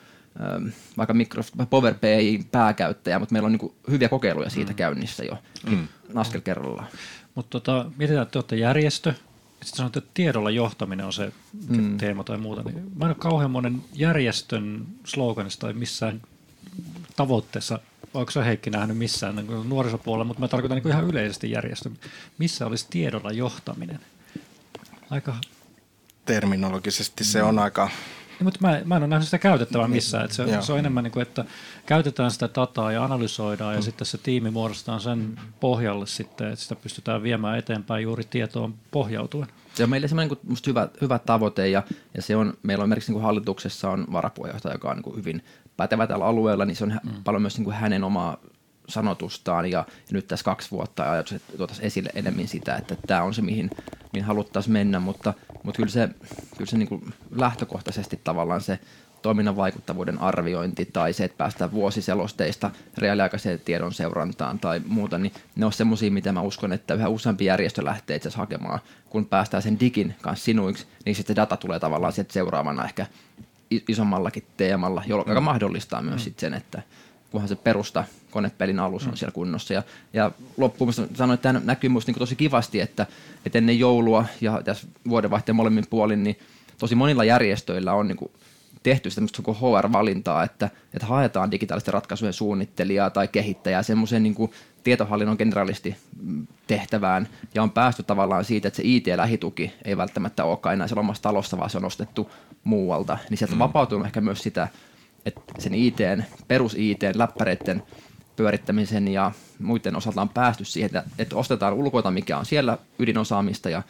[0.98, 4.76] vaikka Microsoft Power BI pääkäyttäjä, mutta meillä on niin hyviä kokeiluja siitä mm.
[4.76, 5.38] käynnissä jo
[5.70, 5.88] mm.
[6.14, 6.88] askel kerrallaan.
[7.34, 9.14] Mutta tota, mietitään, että te olette järjestö,
[9.60, 11.32] sitten sanoit, että tiedolla johtaminen on se
[11.68, 11.98] mm.
[11.98, 12.62] teema tai muuta.
[12.62, 16.22] Niin mä en ole kauhean monen järjestön sloganista tai missään
[17.16, 17.78] tavoitteessa,
[18.14, 21.98] onko se Heikki nähnyt missään niin nuorisopuolella, mutta mä tarkoitan niin ihan yleisesti järjestön.
[22.38, 24.00] Missä olisi tiedolla johtaminen?
[25.10, 25.36] Aika...
[26.24, 30.24] Terminologisesti se on aika niin, mutta mä, mä en ole nähnyt sitä käytettävää missään.
[30.24, 31.44] Että se, se on enemmän niin kuin, että
[31.86, 33.78] käytetään sitä dataa ja analysoidaan mm.
[33.78, 38.74] ja sitten se tiimi muodostaa sen pohjalle sitten, että sitä pystytään viemään eteenpäin juuri tietoon
[38.90, 39.48] pohjautuen.
[39.74, 41.82] Se on meille semmoinen niin hyvä, hyvä tavoite ja,
[42.14, 45.44] ja se on, meillä on esimerkiksi niin hallituksessa on varapuheenjohtaja, joka on niin hyvin
[45.76, 47.24] pätevä tällä alueella, niin se on mm.
[47.24, 48.36] paljon myös niin kuin hänen omaa
[48.90, 53.22] sanotustaan ja, ja nyt tässä kaksi vuotta ajatus, että tuotaisiin esille enemmän sitä, että tämä
[53.22, 53.70] on se, mihin,
[54.12, 56.08] mihin haluttaisiin mennä, mutta, mutta kyllä se,
[56.56, 58.78] kyllä se niin kuin lähtökohtaisesti tavallaan se
[59.22, 65.66] toiminnan vaikuttavuuden arviointi tai se, että päästään vuosiselosteista reaaliaikaiseen tiedon seurantaan tai muuta, niin ne
[65.66, 68.80] on semmoisia, mitä mä uskon, että yhä useampi järjestö lähtee itse hakemaan.
[69.10, 73.06] Kun päästään sen digin kanssa sinuiksi, niin sitten se data tulee tavallaan sieltä seuraavana ehkä
[73.88, 75.42] isommallakin teemalla, jolloin mm.
[75.42, 76.24] mahdollistaa myös mm.
[76.24, 76.82] sit sen, että
[77.30, 79.16] kunhan se perusta konepelin alus on mm.
[79.16, 79.74] siellä kunnossa.
[79.74, 83.06] Ja, ja loppuun sanoin, että tämä näkyy minusta niin tosi kivasti, että,
[83.46, 86.38] että ennen joulua ja tässä vuodenvaihteen molemmin puolin, niin
[86.78, 88.30] tosi monilla järjestöillä on niin kuin
[88.82, 89.20] tehty sitä
[89.52, 94.50] HR-valintaa, että, että haetaan digitaalisten ratkaisujen suunnittelijaa tai kehittäjää semmoisen niin
[94.84, 95.96] tietohallinnon generalisti
[96.66, 101.22] tehtävään ja on päästy tavallaan siitä, että se IT-lähituki ei välttämättä olekaan enää siellä omassa
[101.22, 102.30] talossa, vaan se on ostettu
[102.64, 103.18] muualta.
[103.30, 103.58] Niin sieltä mm.
[103.58, 104.68] vapautuu ehkä myös sitä,
[105.26, 105.98] että sen IT,
[106.48, 107.82] perus IT, läppäreiden
[108.36, 113.82] pyörittämisen ja muiden osalta on päästy siihen, että, ostetaan ulkoita, mikä on siellä ydinosaamista ja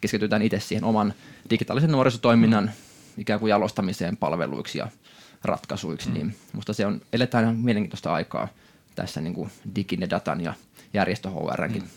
[0.00, 1.14] keskitytään itse siihen oman
[1.50, 2.70] digitaalisen nuorisotoiminnan mm.
[3.18, 4.88] ikään kuin jalostamiseen palveluiksi ja
[5.44, 6.08] ratkaisuiksi.
[6.08, 6.14] Mm.
[6.14, 8.48] Niin musta se on, eletään ihan mielenkiintoista aikaa
[8.94, 10.54] tässä niin kuin digin ja datan ja
[10.94, 11.88] järjestö HRnkin mm.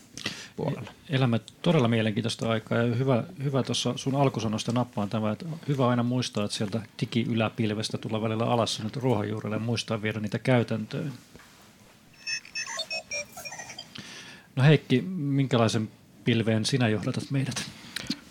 [0.56, 0.92] Puolella.
[1.08, 6.02] Elämme todella mielenkiintoista aikaa ja hyvä, hyvä tuossa sun alkusanosta nappaan tämä, että hyvä aina
[6.02, 11.12] muistaa, että sieltä digiyläpilvestä tulla välillä alas nyt ruohonjuurelle ja muistaa viedä niitä käytäntöön.
[14.56, 15.90] No Heikki, minkälaisen
[16.24, 17.62] pilveen sinä johdatat meidät?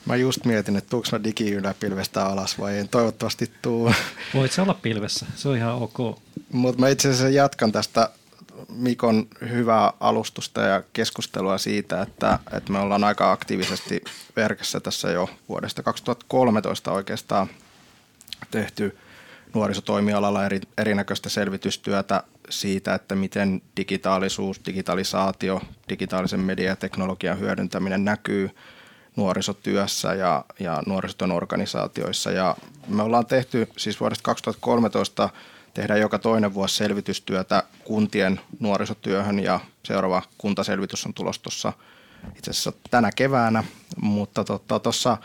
[0.06, 3.94] Mä just mietin, että tuuks mä digiyläpilvestä alas vai en toivottavasti tuu.
[4.34, 6.20] Voit se olla pilvessä, se on ihan ok.
[6.52, 8.10] Mutta mä itse asiassa jatkan tästä
[8.70, 14.02] Mikon hyvää alustusta ja keskustelua siitä, että, että me ollaan aika aktiivisesti
[14.36, 17.48] verkessä tässä jo vuodesta 2013 oikeastaan
[18.52, 18.98] tehty
[19.54, 28.50] nuorisotoimialalla eri, erinäköistä selvitystyötä siitä, että miten digitaalisuus, digitalisaatio, digitaalisen media- ja teknologian hyödyntäminen näkyy
[29.16, 32.32] nuorisotyössä ja, ja nuorisotyön organisaatioissa.
[32.32, 32.56] Ja
[32.88, 35.30] me ollaan tehty siis vuodesta 2013
[35.74, 41.74] tehdään joka toinen vuosi selvitystyötä kuntien nuorisotyöhön ja seuraava kuntaselvitys on tulossa tuossa
[42.38, 43.64] itse asiassa tänä keväänä,
[44.02, 45.18] mutta tuossa tota,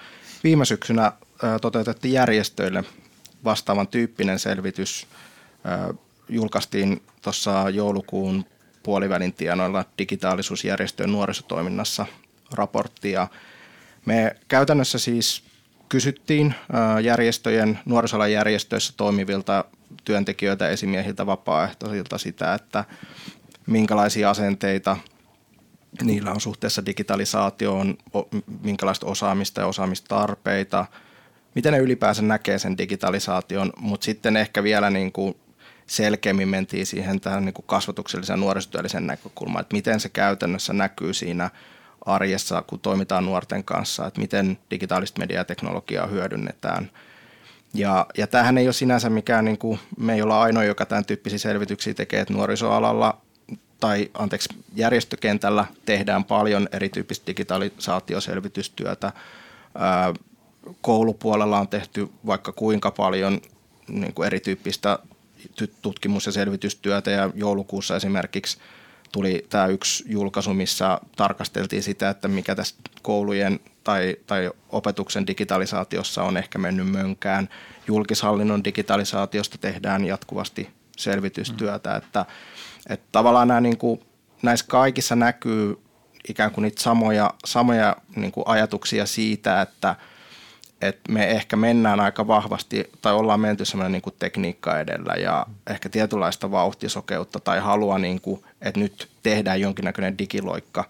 [0.45, 1.13] viime syksynä
[1.61, 2.85] toteutettiin järjestöille
[3.45, 5.07] vastaavan tyyppinen selvitys.
[6.29, 8.45] Julkaistiin tuossa joulukuun
[8.83, 12.07] puolivälin tienoilla digitaalisuusjärjestöjen nuorisotoiminnassa
[12.53, 13.29] raporttia.
[14.07, 15.45] Me käytännössä siis
[15.89, 16.55] kysyttiin
[17.03, 19.65] järjestöjen, nuorisoalan järjestöissä toimivilta
[20.05, 22.85] työntekijöiltä, esimiehiltä, vapaaehtoisilta sitä, että
[23.67, 24.97] minkälaisia asenteita
[26.03, 27.99] niillä on suhteessa digitalisaatioon,
[28.63, 30.87] minkälaista osaamista ja osaamistarpeita,
[31.55, 35.37] miten ne ylipäänsä näkee sen digitalisaation, mutta sitten ehkä vielä niin kuin
[35.87, 41.51] selkeämmin mentiin siihen tähän niin kuin kasvatuksellisen nuorisotyöllisen näkökulmaan, että miten se käytännössä näkyy siinä
[42.05, 46.91] arjessa, kun toimitaan nuorten kanssa, että miten digitaalista mediaa ja teknologiaa hyödynnetään.
[47.75, 51.05] Ja, ja tämähän ei ole sinänsä mikään, niin kuin, me ei olla ainoa, joka tämän
[51.05, 53.21] tyyppisiä selvityksiä tekee, että nuorisoalalla
[53.81, 59.13] tai anteeksi, järjestökentällä tehdään paljon erityyppistä digitalisaatioselvitystyötä.
[60.81, 63.41] Koulupuolella on tehty vaikka kuinka paljon
[63.89, 64.99] niin kuin erityyppistä
[65.83, 68.59] tutkimus- ja selvitystyötä ja joulukuussa esimerkiksi
[69.13, 76.23] tuli tämä yksi julkaisu, missä tarkasteltiin sitä, että mikä tässä koulujen tai, tai opetuksen digitalisaatiossa
[76.23, 77.49] on ehkä mennyt mönkään.
[77.87, 81.97] Julkishallinnon digitalisaatiosta tehdään jatkuvasti selvitystyötä, mm.
[81.97, 82.27] että,
[82.89, 84.01] että tavallaan nämä niin kuin,
[84.43, 85.79] näissä kaikissa näkyy
[86.29, 89.97] ikään kuin niitä samoja, samoja niin kuin ajatuksia siitä, että–
[90.81, 95.47] että me ehkä mennään aika vahvasti tai ollaan menty semmoinen niin kuin tekniikka edellä ja
[95.71, 100.85] ehkä tietynlaista vauhtisokeutta tai halua, niin kuin, että nyt tehdään jonkinnäköinen digiloikka.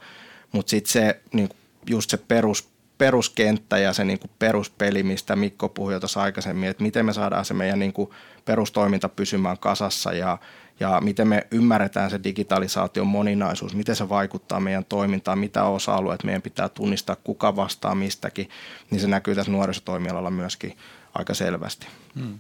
[0.53, 2.69] Mutta sitten se niin kuin just se perus,
[3.05, 7.13] peruskenttä ja se niin kuin peruspeli, mistä Mikko puhui jo tuossa aikaisemmin, että miten me
[7.13, 8.11] saadaan se meidän niin kuin
[8.45, 10.39] perustoiminta pysymään kasassa ja–
[10.81, 16.43] ja miten me ymmärretään se digitalisaation moninaisuus, miten se vaikuttaa meidän toimintaan, mitä osa-alueet meidän
[16.43, 18.49] pitää tunnistaa, kuka vastaa mistäkin,
[18.91, 20.77] niin se näkyy tässä nuorisotoimialalla myöskin
[21.15, 21.87] aika selvästi.
[22.19, 22.39] Hmm.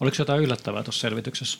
[0.00, 1.58] Oliko jotain yllättävää tuossa selvityksessä?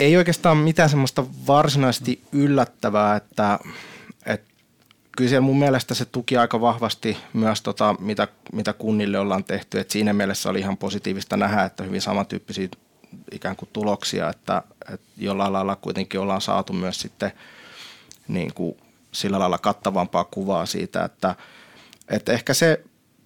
[0.00, 3.68] Ei oikeastaan mitään semmoista varsinaisesti yllättävää, että, että
[5.18, 9.78] kyllä siellä mun mielestä se tuki aika vahvasti myös tota, mitä, mitä kunnille ollaan tehty.
[9.80, 12.68] Et siinä mielessä oli ihan positiivista nähdä, että hyvin samantyyppisiä
[13.32, 17.32] ikään kuin tuloksia, että, että jollain lailla kuitenkin ollaan saatu myös sitten
[18.28, 18.76] niin kuin
[19.12, 21.34] sillä lailla kattavampaa kuvaa siitä, että,
[22.08, 22.84] että ehkä se,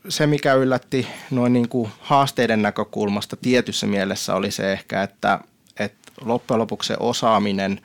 [0.09, 5.38] se, mikä yllätti noin niin kuin haasteiden näkökulmasta tietyssä mielessä oli se ehkä, että,
[5.78, 7.81] että loppujen lopuksi se osaaminen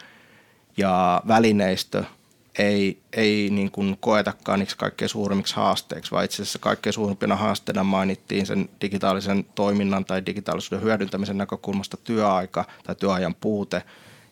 [0.78, 2.04] ja välineistö–
[2.58, 7.84] ei, ei niin kuin koetakaan niiksi kaikkein suurimmiksi haasteiksi, vaan itse asiassa kaikkein suurimpina haasteina
[7.84, 13.84] mainittiin sen digitaalisen toiminnan tai digitaalisuuden hyödyntämisen näkökulmasta työaika tai työajan puute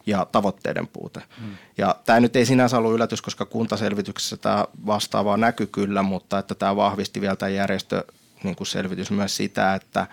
[0.06, 1.22] ja tavoitteiden puute.
[1.40, 1.56] Hmm.
[1.78, 6.56] Ja tämä nyt ei sinänsä ollut yllätys, koska kuntaselvityksessä tämä vastaava näkyy kyllä, mutta että
[6.56, 8.04] tämä vahvisti vielä tämä järjestö
[8.44, 10.08] niin kuin selvitys myös sitä, että,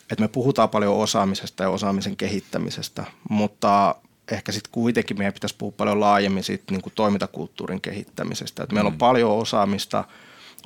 [0.00, 3.94] että me puhutaan paljon osaamisesta ja osaamisen kehittämisestä, mutta
[4.32, 8.62] ehkä sitten kuitenkin meidän pitäisi puhua paljon laajemmin siitä niin kuin toimintakulttuurin kehittämisestä.
[8.62, 8.98] Et meillä on mm.
[8.98, 10.04] paljon osaamista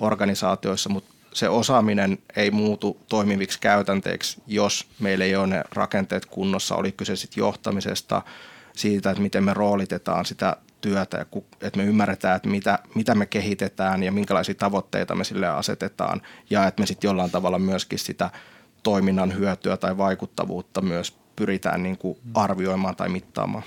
[0.00, 6.76] organisaatioissa, mutta se osaaminen ei muutu toimiviksi käytänteiksi, jos meillä ei ole ne rakenteet kunnossa,
[6.76, 8.22] oli kyse sitten johtamisesta,
[8.76, 11.26] siitä, että miten me roolitetaan sitä työtä ja
[11.60, 16.66] että me ymmärretään, että mitä, mitä me kehitetään ja minkälaisia tavoitteita me sille asetetaan ja
[16.66, 18.30] että me sitten jollain tavalla myöskin sitä
[18.82, 23.64] toiminnan hyötyä tai vaikuttavuutta myös pyritään niin kuin arvioimaan tai mittaamaan.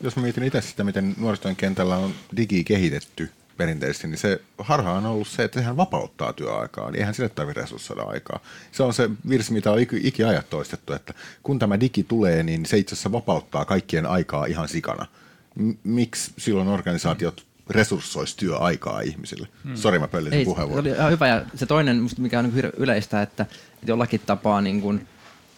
[0.00, 4.92] Jos mä mietin itse sitä, miten nuorisotyön kentällä on digi kehitetty perinteisesti, niin se harha
[4.92, 8.40] on ollut se, että sehän vapauttaa työaikaa, niin eihän sille tarvitse resurssoida aikaa.
[8.72, 12.66] Se on se virsi, mitä on iki, ikiajat toistettu, että kun tämä digi tulee, niin
[12.66, 15.06] se itse asiassa vapauttaa kaikkien aikaa ihan sikana.
[15.54, 19.48] M- miksi silloin organisaatiot resurssoisi työaikaa ihmisille?
[19.64, 19.76] Hmm.
[19.76, 20.84] Sori, mä pöllisin puheenvuoron.
[20.84, 23.46] Se oli hyvä, ja se toinen, mikä on yleistä, että
[23.86, 25.00] jollakin tapaa niin kun,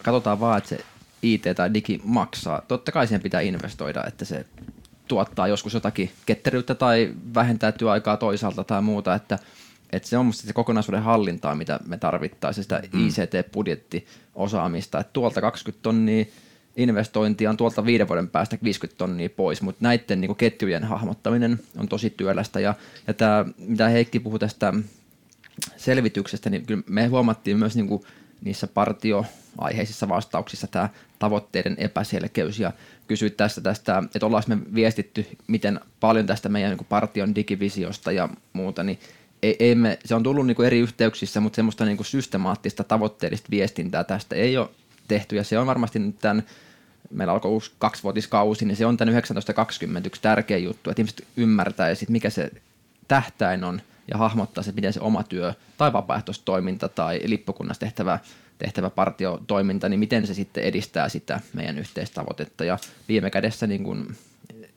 [0.03, 0.85] katsotaan vaan, että se
[1.22, 2.62] IT tai digi maksaa.
[2.68, 4.46] Totta kai siihen pitää investoida, että se
[5.09, 9.38] tuottaa joskus jotakin ketteryyttä tai vähentää työaikaa toisaalta tai muuta, että,
[9.92, 13.07] että se on musta se kokonaisuuden hallintaa, mitä me tarvittaisiin, sitä mm.
[13.07, 16.24] ICT-budjettiosaamista, että tuolta 20 tonnia
[16.76, 21.88] investointia on tuolta viiden vuoden päästä 50 tonnia pois, mutta näiden niin ketjujen hahmottaminen on
[21.88, 22.74] tosi työlästä ja,
[23.07, 24.74] ja tämä, mitä Heikki puhui tästä
[25.76, 28.02] selvityksestä, niin kyllä me huomattiin myös niin kuin
[28.42, 32.72] niissä partioaiheisissa vastauksissa tämä tavoitteiden epäselkeys ja
[33.07, 38.29] kysyit tästä, tästä että ollaan me viestitty, miten paljon tästä meidän niin partion digivisiosta ja
[38.53, 38.99] muuta, niin
[39.42, 44.05] ei, ei me, se on tullut niin eri yhteyksissä, mutta semmoista niin systemaattista tavoitteellista viestintää
[44.05, 44.68] tästä ei ole
[45.09, 45.37] tehty.
[45.37, 46.42] Ja se on varmasti nyt tämän
[47.11, 51.94] meillä alkoi uusi kaksivuotiskausi, niin se on tämän 1920 yksi tärkeä juttu, että ihmiset ymmärtää
[51.94, 52.51] sit, mikä se
[53.09, 58.19] tähtäin on ja hahmottaa se, miten se oma työ tai vapaaehtoistoiminta tai lippukunnassa tehtävä,
[58.59, 62.64] tehtävä partiotoiminta, niin miten se sitten edistää sitä meidän yhteistavoitetta.
[62.64, 64.14] Ja viime kädessä niin kun,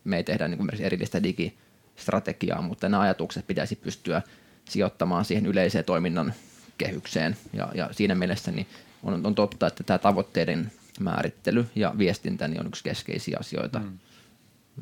[0.03, 4.21] me ei tehdä niin kun erillistä digistrategiaa, mutta nämä ajatukset pitäisi pystyä
[4.65, 6.33] sijoittamaan siihen yleiseen toiminnan
[6.77, 7.37] kehykseen.
[7.53, 8.67] Ja, ja siinä mielessä niin
[9.03, 13.99] on, on totta, että tämä tavoitteiden määrittely ja viestintä niin on yksi keskeisiä asioita mm.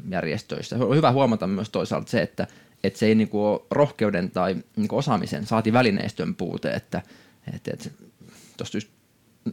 [0.10, 0.76] järjestöissä.
[0.76, 2.48] On hyvä huomata myös toisaalta se, että,
[2.84, 7.02] että se ei niin kuin ole rohkeuden tai niin kuin osaamisen, saati välineistön puute, että,
[7.56, 7.90] että, että
[8.58, 8.80] tuossa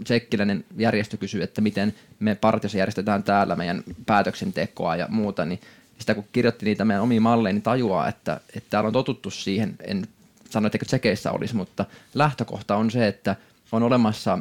[0.05, 5.61] tsekkiläinen järjestö kysyy, että miten me partiossa järjestetään täällä meidän päätöksentekoa ja muuta, niin
[5.99, 9.75] sitä kun kirjoitti niitä meidän omiin malleihin, niin tajuaa, että, että täällä on totuttu siihen,
[9.85, 10.09] en
[10.51, 11.85] sano, että tsekeissä olisi, mutta
[12.15, 13.37] lähtökohta on se, että
[13.73, 14.39] on olemassa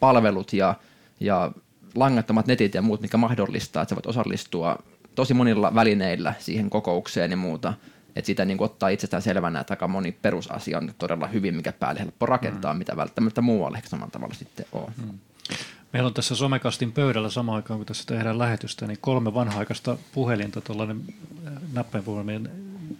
[0.00, 0.74] palvelut ja,
[1.20, 1.52] ja
[1.94, 4.78] langattomat netit ja muut, mikä mahdollistaa, että sä voit osallistua
[5.14, 7.74] tosi monilla välineillä siihen kokoukseen ja muuta.
[8.16, 12.00] Että sitä niin ottaa itsestään selvänä, että aika moni perusasia on todella hyvin, mikä päälle
[12.00, 12.78] helppo rakentaa, mm.
[12.78, 14.92] mitä välttämättä muualle ehkä samalla tavalla sitten on.
[14.96, 15.18] Mm.
[15.92, 20.60] Meillä on tässä somekastin pöydällä samaan aikaan, kun tässä tehdään lähetystä, niin kolme vanha-aikaista puhelinta,
[20.60, 21.02] tuollainen
[21.72, 22.48] näppäinpuhelin.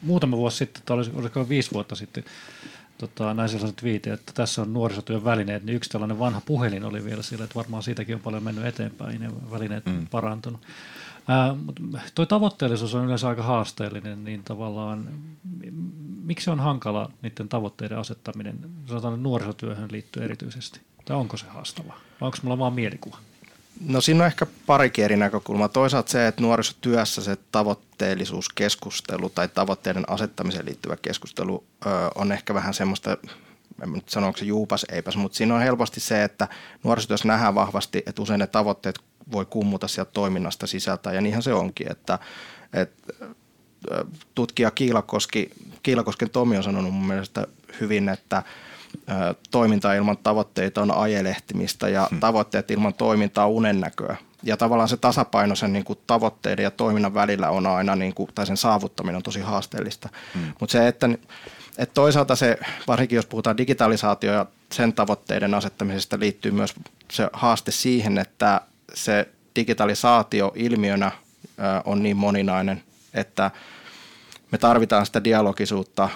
[0.02, 2.24] Muutama vuosi sitten, tai olisiko viisi vuotta sitten,
[2.98, 7.04] tota, näin sellaisen twiitin, että tässä on nuorisotyön välineet, niin yksi tällainen vanha puhelin oli
[7.04, 10.06] vielä siellä, että varmaan siitäkin on paljon mennyt eteenpäin ja välineet mm.
[10.06, 10.60] parantunut.
[11.28, 11.56] Ää,
[12.14, 15.08] toi tavoitteellisuus on yleensä aika haasteellinen, niin tavallaan
[16.22, 20.80] miksi on hankala niiden tavoitteiden asettaminen, sanotaan nuorisotyöhön liittyy erityisesti?
[21.04, 22.00] Tai onko se haastavaa?
[22.20, 23.18] Vai onko mulla vaan mielikuva?
[23.80, 25.68] No siinä on ehkä parikin eri näkökulmaa.
[25.68, 31.64] Toisaalta se, että nuorisotyössä se tavoitteellisuuskeskustelu tai tavoitteiden asettamiseen liittyvä keskustelu
[32.14, 33.16] on ehkä vähän semmoista,
[33.82, 36.48] en nyt sano, onko se juupas eipäs, mutta siinä on helposti se, että
[36.84, 38.98] nuorisotyössä nähdään vahvasti, että usein ne tavoitteet
[39.32, 42.18] voi kummuta sieltä toiminnasta sisältä ja niinhän se onkin, että,
[42.72, 43.12] että
[44.34, 45.50] tutkija Kiilakoski,
[45.82, 47.46] Kiilakosken Tomi on sanonut mun mielestä
[47.80, 48.42] hyvin, että
[49.50, 52.20] toiminta ilman tavoitteita on ajelehtimistä ja hmm.
[52.20, 54.16] tavoitteet ilman toimintaa on unennäköä.
[54.42, 58.30] Ja tavallaan se tasapaino sen niin kuin tavoitteiden ja toiminnan välillä on aina, niin kuin,
[58.34, 60.08] tai sen saavuttaminen on tosi haasteellista.
[60.34, 60.52] Hmm.
[60.60, 61.08] Mutta se, että,
[61.78, 66.74] että toisaalta se, varsinkin jos puhutaan digitalisaatio ja sen tavoitteiden asettamisesta, liittyy myös
[67.12, 68.60] se haaste siihen, että
[68.94, 71.12] se digitalisaatio ilmiönä
[71.84, 72.82] on niin moninainen,
[73.14, 73.50] että
[74.52, 76.08] me tarvitaan sitä dialogisuutta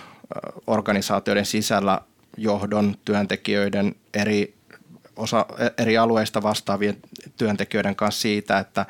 [0.66, 2.00] organisaatioiden sisällä
[2.36, 4.54] johdon, työntekijöiden, eri,
[5.16, 5.46] osa,
[5.78, 6.96] eri alueista vastaavien
[7.36, 8.86] työntekijöiden kanssa siitä, että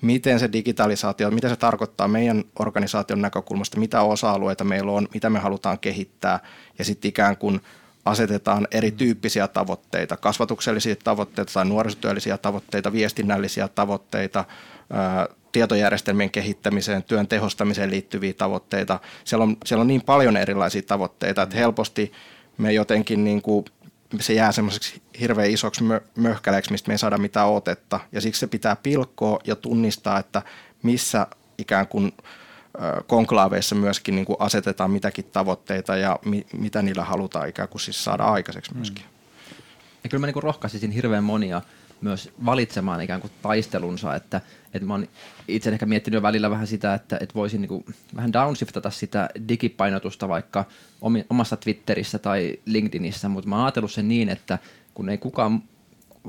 [0.00, 5.38] miten se digitalisaatio, mitä se tarkoittaa meidän organisaation näkökulmasta, mitä osa-alueita meillä on, mitä me
[5.38, 6.40] halutaan kehittää.
[6.78, 7.60] Ja sitten ikään kuin
[8.04, 14.44] asetetaan erityyppisiä tavoitteita, kasvatuksellisia tavoitteita tai nuorisotyöllisiä tavoitteita, viestinnällisiä tavoitteita,
[15.52, 19.00] tietojärjestelmien kehittämiseen, työn tehostamiseen liittyviä tavoitteita.
[19.24, 22.12] Siellä on, siellä on niin paljon erilaisia tavoitteita, että helposti
[22.58, 23.64] me jotenkin niin kuin,
[24.20, 28.00] se jää semmoiseksi hirveän isoksi mö- möhkäleeksi, mistä me ei saada mitään otetta.
[28.12, 30.42] Ja siksi se pitää pilkkoa ja tunnistaa, että
[30.82, 31.26] missä
[31.58, 32.12] ikään kuin
[33.06, 38.04] konklaaveissa myöskin niin kuin asetetaan mitäkin tavoitteita ja mi- mitä niillä halutaan ikään kuin siis
[38.04, 39.04] saada aikaiseksi myöskin.
[39.04, 39.12] Mm.
[40.04, 41.62] Ja kyllä mä niin rohkaisisin hirveän monia
[42.00, 44.40] myös valitsemaan ikään kuin taistelunsa, että,
[44.74, 45.08] että mä oon
[45.48, 47.84] itse ehkä miettinyt jo välillä vähän sitä, että, että voisin niin kuin
[48.16, 50.64] vähän downshiftata sitä digipainotusta vaikka
[51.30, 54.58] omassa Twitterissä tai LinkedInissä, mutta mä oon ajatellut sen niin, että
[54.94, 55.62] kun ei kukaan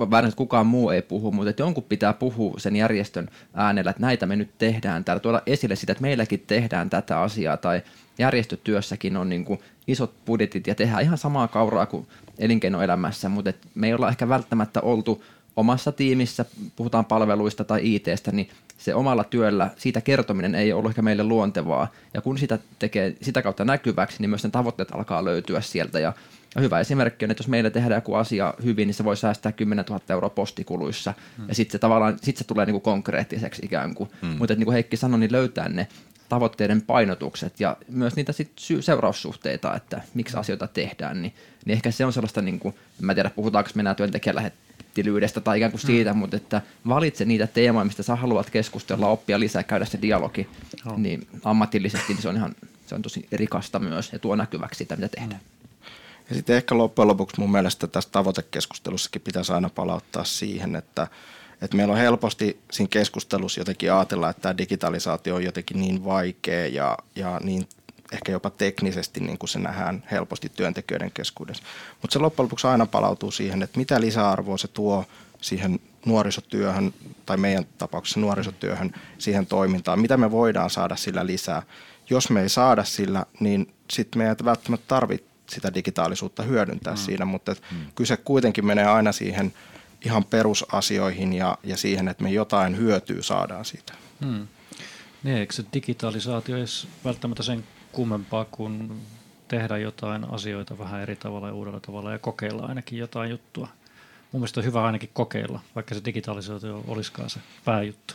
[0.02, 4.26] että kukaan muu ei puhu, mutta että jonkun pitää puhua sen järjestön äänellä, että näitä
[4.26, 7.82] me nyt tehdään täällä, tuoda esille sitä, että meilläkin tehdään tätä asiaa, tai
[8.20, 12.08] järjestötyössäkin on niin kuin isot budjetit ja tehdään ihan samaa kauraa kuin
[12.40, 15.24] elinkeinoelämässä, mutta että me ei olla ehkä välttämättä oltu
[15.56, 21.02] omassa tiimissä, puhutaan palveluista tai ITstä, niin se omalla työllä, siitä kertominen ei ollut ehkä
[21.02, 21.88] meille luontevaa.
[22.14, 26.00] Ja kun sitä tekee sitä kautta näkyväksi, niin myös ne tavoitteet alkaa löytyä sieltä.
[26.00, 26.14] Ja,
[26.56, 29.52] ja hyvä esimerkki on, että jos meillä tehdään joku asia hyvin, niin se voi säästää
[29.52, 31.14] 10 000 euroa postikuluissa.
[31.38, 31.48] Hmm.
[31.48, 34.10] Ja sitten se tavallaan sit se tulee niinku konkreettiseksi ikään kuin.
[34.22, 34.36] Hmm.
[34.38, 35.88] Mutta niin kuin Heikki sanoi, niin löytää ne
[36.30, 41.34] tavoitteiden painotukset ja myös niitä sit sy- seuraussuhteita, että miksi asioita tehdään, niin,
[41.66, 45.58] niin ehkä se on sellaista, niin kuin, en mä tiedä puhutaanko mennään työntekijän lähettilyydestä tai
[45.58, 45.88] ikään kuin mm.
[45.88, 46.20] siitä, mm.
[46.20, 50.48] mutta että valitse niitä teemoja, mistä sä haluat keskustella, oppia lisää, käydä se dialogi,
[50.86, 50.98] oh.
[50.98, 52.56] niin ammatillisesti niin se on ihan
[52.86, 55.42] se on tosi rikasta myös ja tuo näkyväksi sitä, mitä tehdään.
[55.42, 55.63] Mm.
[56.34, 61.08] Ja sitten ehkä loppujen lopuksi mun mielestä tässä tavoitekeskustelussakin pitäisi aina palauttaa siihen, että
[61.62, 66.68] että meillä on helposti siinä keskustelussa jotenkin ajatella, että tämä digitalisaatio on jotenkin niin vaikea
[66.68, 67.68] ja, ja niin
[68.12, 71.64] ehkä jopa teknisesti niin kuin se nähdään helposti työntekijöiden keskuudessa.
[72.02, 75.06] Mutta se loppujen lopuksi aina palautuu siihen, että mitä lisäarvoa se tuo
[75.42, 76.94] siihen nuorisotyöhön
[77.26, 81.64] tai meidän tapauksessa nuorisotyöhön siihen toimintaan, mitä me voidaan saada sillä lisää.
[82.10, 86.98] Jos me ei saada sillä, niin sitten me ei välttämättä tarvitse sitä digitaalisuutta hyödyntää mm.
[86.98, 87.78] siinä, mutta mm.
[87.96, 89.54] kyse kuitenkin menee aina siihen
[90.06, 93.94] ihan perusasioihin ja, ja siihen, että me jotain hyötyä saadaan siitä.
[94.20, 94.48] Mm.
[95.24, 96.66] Niin, eikö se digitalisaatio ei
[97.06, 99.02] välttämättä sen kummempaa kuin
[99.48, 103.68] tehdä jotain asioita vähän eri tavalla ja uudella tavalla ja kokeilla ainakin jotain juttua.
[104.32, 108.14] Mun mielestä on hyvä ainakin kokeilla, vaikka se digitalisaatio olisikaan se pääjuttu.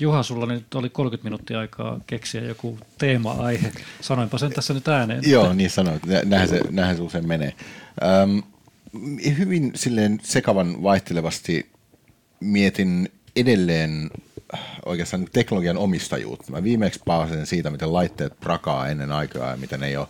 [0.00, 3.72] Juha, sulla nyt oli 30 minuuttia aikaa keksiä joku teema-aihe.
[4.00, 5.22] Sanoinpa sen tässä nyt ääneen.
[5.26, 6.02] Joo, niin sanoit.
[6.06, 7.54] Näinhän se, näinhän se usein menee.
[8.02, 8.38] Ähm,
[9.38, 11.70] hyvin silleen sekavan vaihtelevasti
[12.40, 14.10] mietin edelleen
[14.86, 16.52] oikeastaan teknologian omistajuutta.
[16.52, 20.08] Mä viimeksi paasin siitä, miten laitteet prakaa ennen aikaa ja miten ei ole,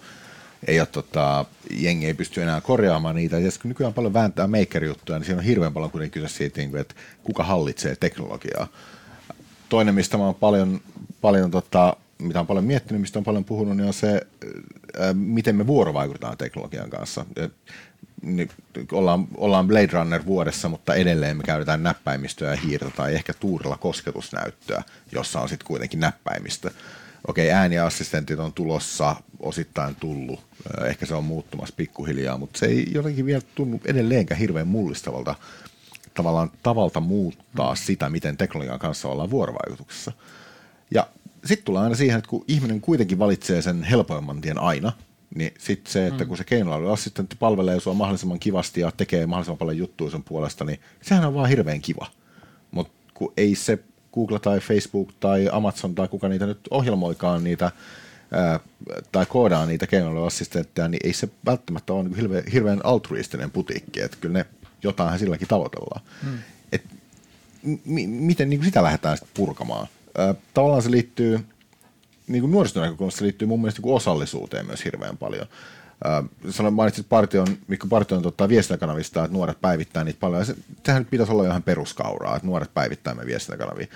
[0.66, 3.38] ei ole tota, jengi ei pysty enää korjaamaan niitä.
[3.38, 6.76] Ja kun nykyään paljon vääntää maker-juttuja, niin siinä on hirveän paljon kuitenkin kyse siitä, niin
[6.76, 8.68] että kuka hallitsee teknologiaa.
[9.68, 10.80] Toinen, mistä mä oon paljon,
[11.20, 14.26] paljon tota, mitä on paljon miettinyt, mistä on paljon puhunut, niin on se,
[15.14, 17.24] miten me vuorovaikutetaan teknologian kanssa.
[18.22, 18.50] Niin
[18.92, 23.76] ollaan, ollaan Blade Runner vuodessa, mutta edelleen me käytetään näppäimistöä ja hiirtä tai ehkä tuurilla
[23.76, 26.70] kosketusnäyttöä, jossa on sitten kuitenkin näppäimistö.
[27.26, 30.40] Okei, ääniassistentit on tulossa, osittain tullut,
[30.84, 35.34] ehkä se on muuttumassa pikkuhiljaa, mutta se ei jotenkin vielä tunnu edelleenkään hirveän mullistavalta
[36.18, 40.12] tavallaan tavalta muuttaa sitä, miten teknologian kanssa ollaan vuorovaikutuksessa.
[40.94, 41.06] Ja
[41.44, 44.92] sitten tullaan aina siihen, että kun ihminen kuitenkin valitsee sen helpoimman tien aina–
[45.34, 46.28] niin sitten se, että mm.
[46.28, 50.80] kun se keinoälyassistentti palvelee sua mahdollisimman kivasti ja tekee mahdollisimman paljon juttuja sen puolesta, niin
[51.02, 52.06] sehän on vaan hirveän kiva.
[52.70, 53.78] Mutta kun ei se
[54.14, 57.70] Google tai Facebook tai Amazon tai kuka niitä nyt ohjelmoikaan niitä
[58.32, 58.60] ää,
[59.12, 64.16] tai koodaa niitä keinoälyassistentteja, niin ei se välttämättä ole niin hirveän, hirveän altruistinen putiikki, että
[64.20, 64.46] kyllä ne
[64.82, 66.00] jotain silläkin tavoitellaan.
[66.22, 66.38] Mm.
[66.72, 66.84] Et,
[67.62, 69.86] m- miten niin sitä lähdetään sitten purkamaan?
[70.18, 71.46] Ää, tavallaan se liittyy
[72.28, 75.46] niin kuin nuoriston näkökulmasta liittyy mun mielestä niin osallisuuteen myös hirveän paljon.
[76.06, 80.46] Äh, sanoin, mainitsit Partion, Mikko Partion tota, viestintäkanavista, että nuoret päivittää niitä paljon.
[80.46, 80.54] Se,
[80.86, 83.86] sehän nyt pitäisi olla ihan peruskauraa, että nuoret päivittää me viestintäkanavia.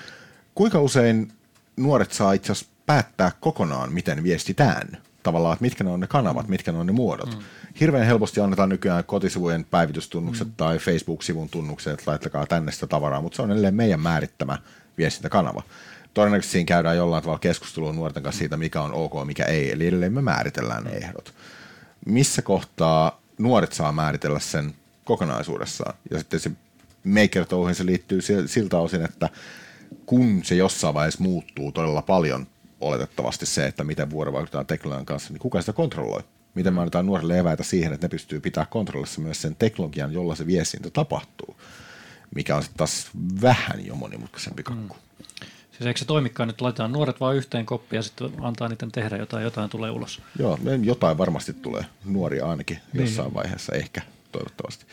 [0.55, 1.33] Kuinka usein
[1.77, 4.99] nuoret saa itse asiassa päättää kokonaan, miten viestitään?
[5.23, 7.35] Tavallaan, että mitkä ne on ne kanavat, mitkä ne on ne muodot.
[7.35, 7.43] Mm.
[7.81, 10.55] Hirveän helposti annetaan nykyään kotisivujen päivitystunnukset mm.
[10.57, 14.59] tai Facebook-sivun tunnukset, että laittakaa tänne sitä tavaraa, mutta se on edelleen meidän määrittämä
[14.99, 15.63] viestintäkanava
[16.15, 19.73] todennäköisesti siinä käydään jollain tavalla keskustelua nuorten kanssa siitä, mikä on ok, mikä ei.
[19.73, 21.35] Eli edelleen me määritellään ne ehdot.
[22.07, 25.95] Missä kohtaa nuoret saa määritellä sen kokonaisuudessaan?
[26.11, 26.51] Ja sitten se
[27.05, 29.29] maker se liittyy siltä osin, että
[30.07, 32.47] kun se jossain vaiheessa muuttuu todella paljon,
[32.81, 36.23] oletettavasti se, että miten vuorovaikutetaan teknologian kanssa, niin kuka sitä kontrolloi?
[36.55, 40.35] Miten me annetaan nuorille eväitä siihen, että ne pystyy pitää kontrollissa myös sen teknologian, jolla
[40.35, 41.57] se viestintä tapahtuu,
[42.35, 43.11] mikä on sitten taas
[43.43, 44.95] vähän jo monimutkaisempi kakku.
[44.95, 45.13] Mm.
[45.71, 49.17] Siis eikö se toimikaan nyt, laitetaan nuoret vaan yhteen koppiin ja sitten antaa niiden tehdä
[49.17, 50.23] jotain, jotain tulee ulos?
[50.39, 53.01] Joo, jotain varmasti tulee, nuoria ainakin niin.
[53.01, 54.87] jossain vaiheessa, ehkä toivottavasti.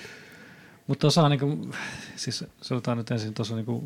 [0.88, 1.74] Mutta tuossa niin kuin,
[2.16, 3.84] siis sanotaan nyt ensin tuossa niin kuin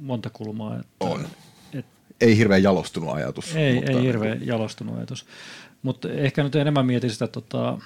[0.00, 0.76] monta kulmaa.
[0.76, 1.28] Että, on.
[1.72, 1.86] Et,
[2.20, 3.56] ei hirveän jalostunut ajatus.
[3.56, 4.48] Ei, mutta ei hirveän niin kuin...
[4.48, 5.26] jalostunut ajatus.
[5.82, 7.78] Mutta ehkä nyt enemmän mietin sitä, tota,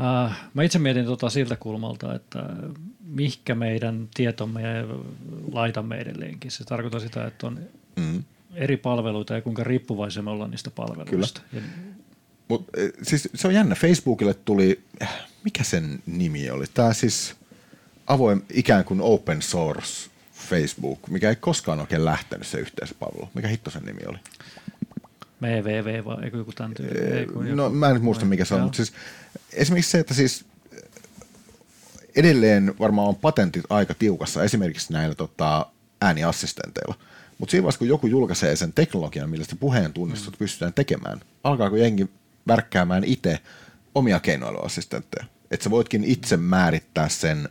[0.00, 2.46] äh, mä itse mietin tota siltä kulmalta, että
[3.04, 4.84] mihkä meidän tietomme ja
[5.52, 6.50] laitamme edelleenkin.
[6.50, 7.60] Se tarkoittaa sitä, että on
[7.96, 8.24] mm.
[8.54, 11.40] eri palveluita ja kuinka riippuvaisia me ollaan niistä palveluista.
[11.50, 11.64] Kyllä.
[11.64, 11.70] Ja...
[12.48, 13.74] Mut, e, siis se on jännä.
[13.74, 14.80] Facebookille tuli,
[15.44, 16.64] mikä sen nimi oli?
[16.74, 17.34] Tämä siis
[18.06, 20.10] avoin ikään kuin open source
[20.48, 23.28] Facebook, mikä ei koskaan oikein lähtenyt se yhteispalvelu.
[23.34, 24.18] Mikä hitto sen nimi oli?
[25.40, 27.54] MEVV vai eikö joku tämän tyyli?
[27.54, 28.92] No mä en nyt muista mikä se on, mutta siis
[29.52, 30.44] esimerkiksi se, että siis
[32.16, 35.66] edelleen varmaan on patentit aika tiukassa esimerkiksi näillä tota,
[36.00, 36.94] ääniassistenteilla.
[37.38, 40.38] Mutta siinä vaiheessa, kun joku julkaisee sen teknologian, millä sitä puheen tunnistot mm.
[40.38, 42.08] pystytään tekemään, alkaako jengi
[42.48, 43.38] värkkäämään itse
[43.94, 45.26] omia keinoälyassistentteja.
[45.50, 47.48] Että sä voitkin itse määrittää sen,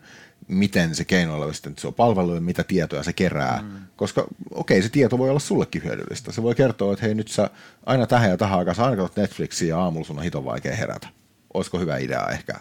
[0.49, 3.61] miten se keinoälyassistentti on palvelu ja mitä tietoja se kerää.
[3.61, 3.79] Mm.
[3.95, 6.31] Koska okei, okay, se tieto voi olla sullekin hyödyllistä.
[6.31, 7.49] Se voi kertoa, että hei nyt sä
[7.85, 11.07] aina tähän ja tähän aikaan sä aina Netflixiä ja aamulla sun on hiton vaikea herätä.
[11.53, 12.53] Olisiko hyvä idea ehkä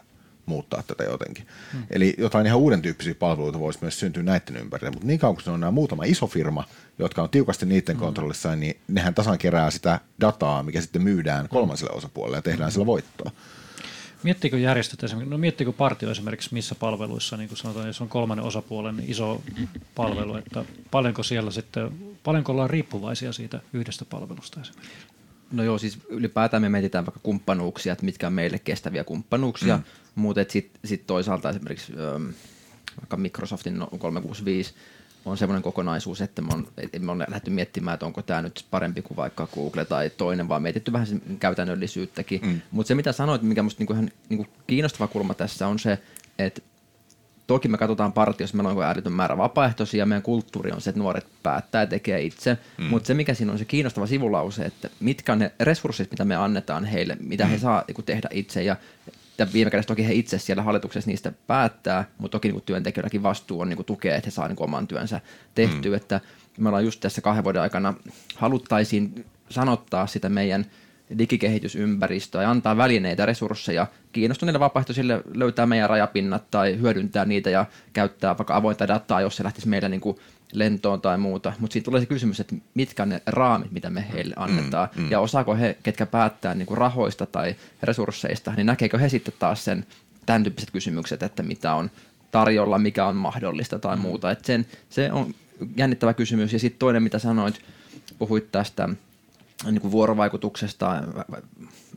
[0.47, 1.47] muuttaa tätä jotenkin.
[1.72, 1.82] Hmm.
[1.91, 5.45] Eli jotain ihan uuden tyyppisiä palveluita voisi myös syntyä näiden ympärille, mutta niin kauan kuin
[5.45, 6.64] se on nämä muutama iso firma,
[6.99, 8.05] jotka on tiukasti niiden hmm.
[8.05, 12.72] kontrollissa, niin nehän tasan kerää sitä dataa, mikä sitten myydään kolmanselle osapuolelle ja tehdään hmm.
[12.72, 13.30] sillä voittoa.
[14.22, 18.46] Miettikö järjestöt esimerkiksi, no miettikö partio esimerkiksi missä palveluissa, niin kuin sanotaan, jos on kolmannen
[18.46, 19.42] osapuolen iso
[19.94, 21.90] palvelu, että paljonko siellä sitten,
[22.24, 25.06] paljonko ollaan riippuvaisia siitä yhdestä palvelusta esimerkiksi?
[25.52, 29.82] No joo, siis ylipäätään me mietitään vaikka kumppanuuksia, että mitkä on meille kestäviä kumppanuuksia, mm.
[30.14, 31.92] mutta sitten sit toisaalta esimerkiksi
[33.00, 34.74] vaikka Microsoftin 365
[35.24, 39.02] on semmoinen kokonaisuus, että me on, me on lähdetty miettimään, että onko tämä nyt parempi
[39.02, 42.40] kuin vaikka Google tai toinen, vaan mietitty vähän sen käytännöllisyyttäkin.
[42.44, 42.60] Mm.
[42.70, 45.98] Mutta se mitä sanoit, mikä minusta niinku ihan niinku kiinnostava kulma tässä on se,
[46.38, 46.62] että
[47.48, 51.26] toki me katsotaan partiossa, meillä on älytön määrä vapaaehtoisia, meidän kulttuuri on se, että nuoret
[51.42, 52.84] päättää ja tekee itse, mm.
[52.84, 56.36] mutta se mikä siinä on se kiinnostava sivulause, että mitkä on ne resurssit, mitä me
[56.36, 57.50] annetaan heille, mitä mm.
[57.50, 58.76] he saa niin tehdä itse ja
[59.39, 63.61] ja viime kädessä toki he itse siellä hallituksessa niistä päättää, mutta toki niin työntekijöilläkin vastuu
[63.61, 65.20] on niin tukea, että he saa niin oman työnsä
[65.55, 65.91] tehtyä.
[65.91, 65.97] Mm.
[65.97, 66.20] Että
[66.59, 67.95] me ollaan just tässä kahden vuoden aikana
[68.34, 70.66] haluttaisiin sanottaa sitä meidän
[71.18, 78.39] digikehitysympäristöä ja antaa välineitä, resursseja kiinnostuneille vapaaehtoisille löytää meidän rajapinnat tai hyödyntää niitä ja käyttää
[78.39, 80.16] vaikka avointa dataa, jos se lähtisi meillä niin kuin
[80.53, 81.53] lentoon tai muuta.
[81.59, 84.88] Mutta siinä tulee se kysymys, että mitkä on ne raamit, mitä me heille mm, annetaan.
[84.96, 85.11] Mm, mm.
[85.11, 89.64] Ja osaako he, ketkä päättää niin kuin rahoista tai resursseista, niin näkeekö he sitten taas
[89.64, 89.86] sen
[90.26, 91.90] tämän tyyppiset kysymykset, että mitä on
[92.30, 94.03] tarjolla, mikä on mahdollista tai mm.
[94.03, 94.30] muuta.
[94.30, 95.34] Et sen, se on
[95.76, 96.53] jännittävä kysymys.
[96.53, 97.61] Ja sitten toinen, mitä sanoit,
[98.18, 98.88] puhuit tästä
[99.64, 101.03] niin kuin vuorovaikutuksesta,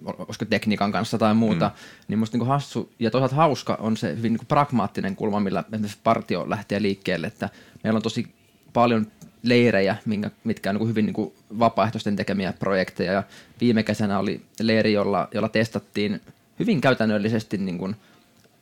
[0.06, 2.02] olisiko tekniikan kanssa tai muuta, mm.
[2.08, 5.64] niin musta niin hassu ja toisaalta hauska on se hyvin niin kuin pragmaattinen kulma, millä
[5.74, 7.49] esimerkiksi partio lähtee liikkeelle, että
[7.84, 8.34] meillä on tosi
[8.74, 9.07] paljon
[9.43, 13.13] leirejä, minkä, mitkä on niin hyvin niin kuin vapaaehtoisten tekemiä projekteja.
[13.13, 13.24] Ja
[13.61, 16.22] viime kesänä oli leiri, jolla, jolla testattiin
[16.59, 17.95] hyvin käytännöllisesti niin kuin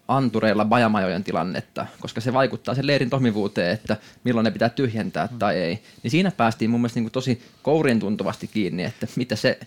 [0.07, 5.39] antureilla bajamajojen tilannetta, koska se vaikuttaa sen leirin toimivuuteen, että milloin ne pitää tyhjentää mm.
[5.39, 5.79] tai ei.
[6.03, 9.59] Niin siinä päästiin mun mielestä niin kuin tosi kourien tuntuvasti kiinni, että mitä se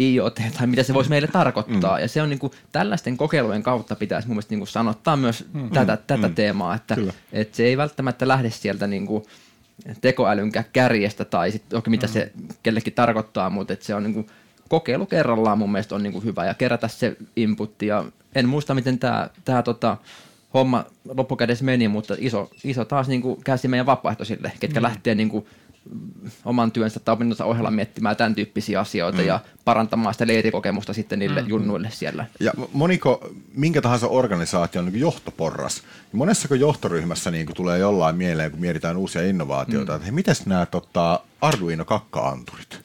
[0.00, 1.96] IoT tai mitä se voisi meille tarkoittaa.
[1.96, 2.02] Mm.
[2.02, 5.44] Ja se on niin kuin, tällaisten kokeilujen kautta pitäisi mun mielestä niin kuin sanottaa myös
[5.52, 5.70] mm.
[5.70, 6.02] tätä, mm.
[6.06, 6.34] tätä mm.
[6.34, 6.96] teemaa, että,
[7.32, 9.24] että se ei välttämättä lähde sieltä niin kuin,
[10.00, 12.12] tekoälyn kärjestä tai sit, okay, mitä mm.
[12.12, 14.26] se kellekin tarkoittaa, mutta että se on niin kuin,
[14.68, 18.04] kokeilu kerrallaan mun mielestä on niin kuin hyvä ja kerätä se inputti ja
[18.34, 19.96] en muista miten tämä tää, tota,
[20.54, 20.84] homma
[21.16, 24.82] loppukädessä meni, mutta iso, iso taas niin kuin käsi meidän vapaaehtoisille, ketkä mm.
[24.82, 25.46] lähtee niin kuin,
[26.44, 29.26] oman työnsä tai opintonsa ohella miettimään tämän tyyppisiä asioita mm.
[29.26, 31.48] ja parantamaan sitä leirikokemusta sitten niille mm.
[31.48, 32.26] junnuille siellä.
[32.40, 35.82] Ja moniko, minkä tahansa organisaation niin johtoporras,
[36.12, 39.96] niin monessako johtoryhmässä niin tulee jollain mieleen, kun mietitään uusia innovaatioita, mm.
[39.96, 42.80] että hei, miten nämä tota, Arduino kakka-anturit?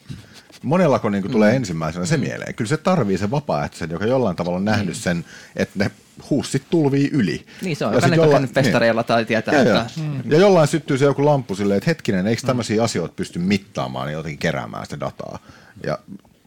[0.62, 1.56] Monellako niin tulee mm.
[1.56, 2.54] ensimmäisenä se mieleen?
[2.54, 5.00] Kyllä se tarvii se vapaaehtoisen, joka jollain tavalla on nähnyt mm.
[5.00, 5.24] sen,
[5.56, 5.90] että ne
[6.30, 7.46] huussit tulvii yli.
[7.62, 8.54] Niin se on, ja jolla, niin.
[8.54, 9.06] festareilla niin.
[9.06, 9.54] tai tietää.
[9.54, 9.86] Ja, että...
[10.00, 10.30] mm.
[10.30, 12.84] ja jollain syttyy se joku lamppu silleen, että hetkinen, eikö tämmöisiä mm.
[12.84, 15.38] asioita pysty mittaamaan ja jotenkin keräämään sitä dataa.
[15.86, 15.98] Ja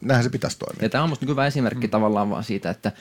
[0.02, 0.84] näinhän se pitäisi toimia.
[0.86, 1.92] Ja tämä on musta hyvä esimerkki mm.
[1.92, 2.92] tavallaan vaan siitä, että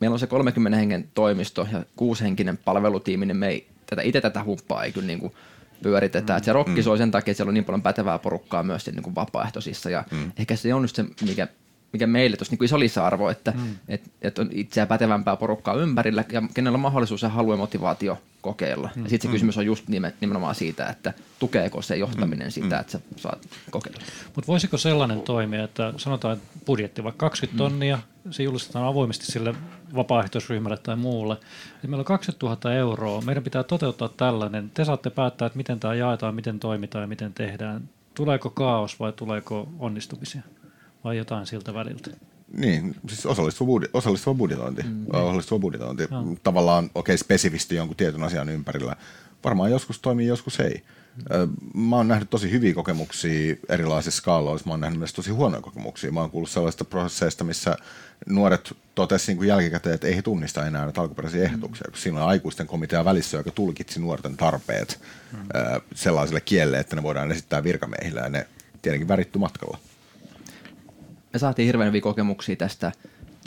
[0.00, 4.44] meillä on se 30 hengen toimisto ja kuusihenkinen palvelutiimi, niin me ei tätä, itse tätä
[4.44, 5.32] huppaa ei kyllä niin kuin
[5.82, 6.40] pyöritetään.
[6.40, 6.44] Mm.
[6.44, 6.82] se rokki mm.
[6.82, 9.90] soi sen takia, että siellä on niin paljon pätevää porukkaa myös niin kuin vapaaehtoisissa.
[9.90, 10.32] Ja mm.
[10.38, 11.48] ehkä se on just se, mikä
[11.92, 13.76] mikä meille tuossa niin iso lisäarvo, että mm.
[13.88, 18.18] et, et on itseä pätevämpää porukkaa ympärillä ja kenellä on mahdollisuus ja halu ja motivaatio
[18.40, 18.90] kokeilla.
[18.96, 19.02] Mm.
[19.02, 19.32] Ja sitten se mm.
[19.32, 19.88] kysymys on just
[20.20, 22.50] nimenomaan siitä, että tukeeko se johtaminen mm.
[22.50, 22.80] sitä, mm.
[22.80, 24.00] että sä saat kokeilla.
[24.34, 28.32] Mutta voisiko sellainen toimia, että sanotaan että budjetti vaikka 20 tonnia, mm.
[28.32, 29.54] se julistetaan avoimesti sille
[29.94, 31.36] vapaaehtoisryhmälle tai muulle.
[31.82, 34.70] Ja meillä on 20 000 euroa, meidän pitää toteuttaa tällainen.
[34.70, 37.88] Te saatte päättää, että miten tämä jaetaan, miten toimitaan ja miten tehdään.
[38.14, 40.42] Tuleeko kaos vai tuleeko onnistumisia?
[41.04, 42.10] Vai jotain siltä väliltä?
[42.52, 44.82] Niin, siis osallistuva, budi- osallistuva budjetointi.
[44.82, 45.06] Mm.
[45.12, 46.06] Osallistuva budjetointi.
[46.10, 46.36] No.
[46.42, 48.96] Tavallaan, okei, okay, spesifisti jonkun tietyn asian ympärillä.
[49.44, 50.82] Varmaan joskus toimii, joskus ei.
[51.16, 51.80] Mm.
[51.88, 54.66] Mä oon nähnyt tosi hyviä kokemuksia erilaisissa skaaloissa.
[54.66, 56.12] Mä oon nähnyt myös tosi huonoja kokemuksia.
[56.12, 57.76] Mä oon kuullut sellaista prosesseista, missä
[58.26, 61.92] nuoret totesivat niin jälkikäteen, että ei he tunnista enää näitä alkuperäisiä ehdotuksia, mm.
[61.92, 65.00] kun siinä on aikuisten komitea välissä, joka tulkitsi nuorten tarpeet
[65.32, 65.38] mm.
[65.94, 68.46] sellaiselle kielelle, että ne voidaan esittää virkamiehillä ja ne
[68.82, 69.78] tietenkin väritty matkalla
[71.32, 72.92] me saatiin hirveän hyviä kokemuksia tästä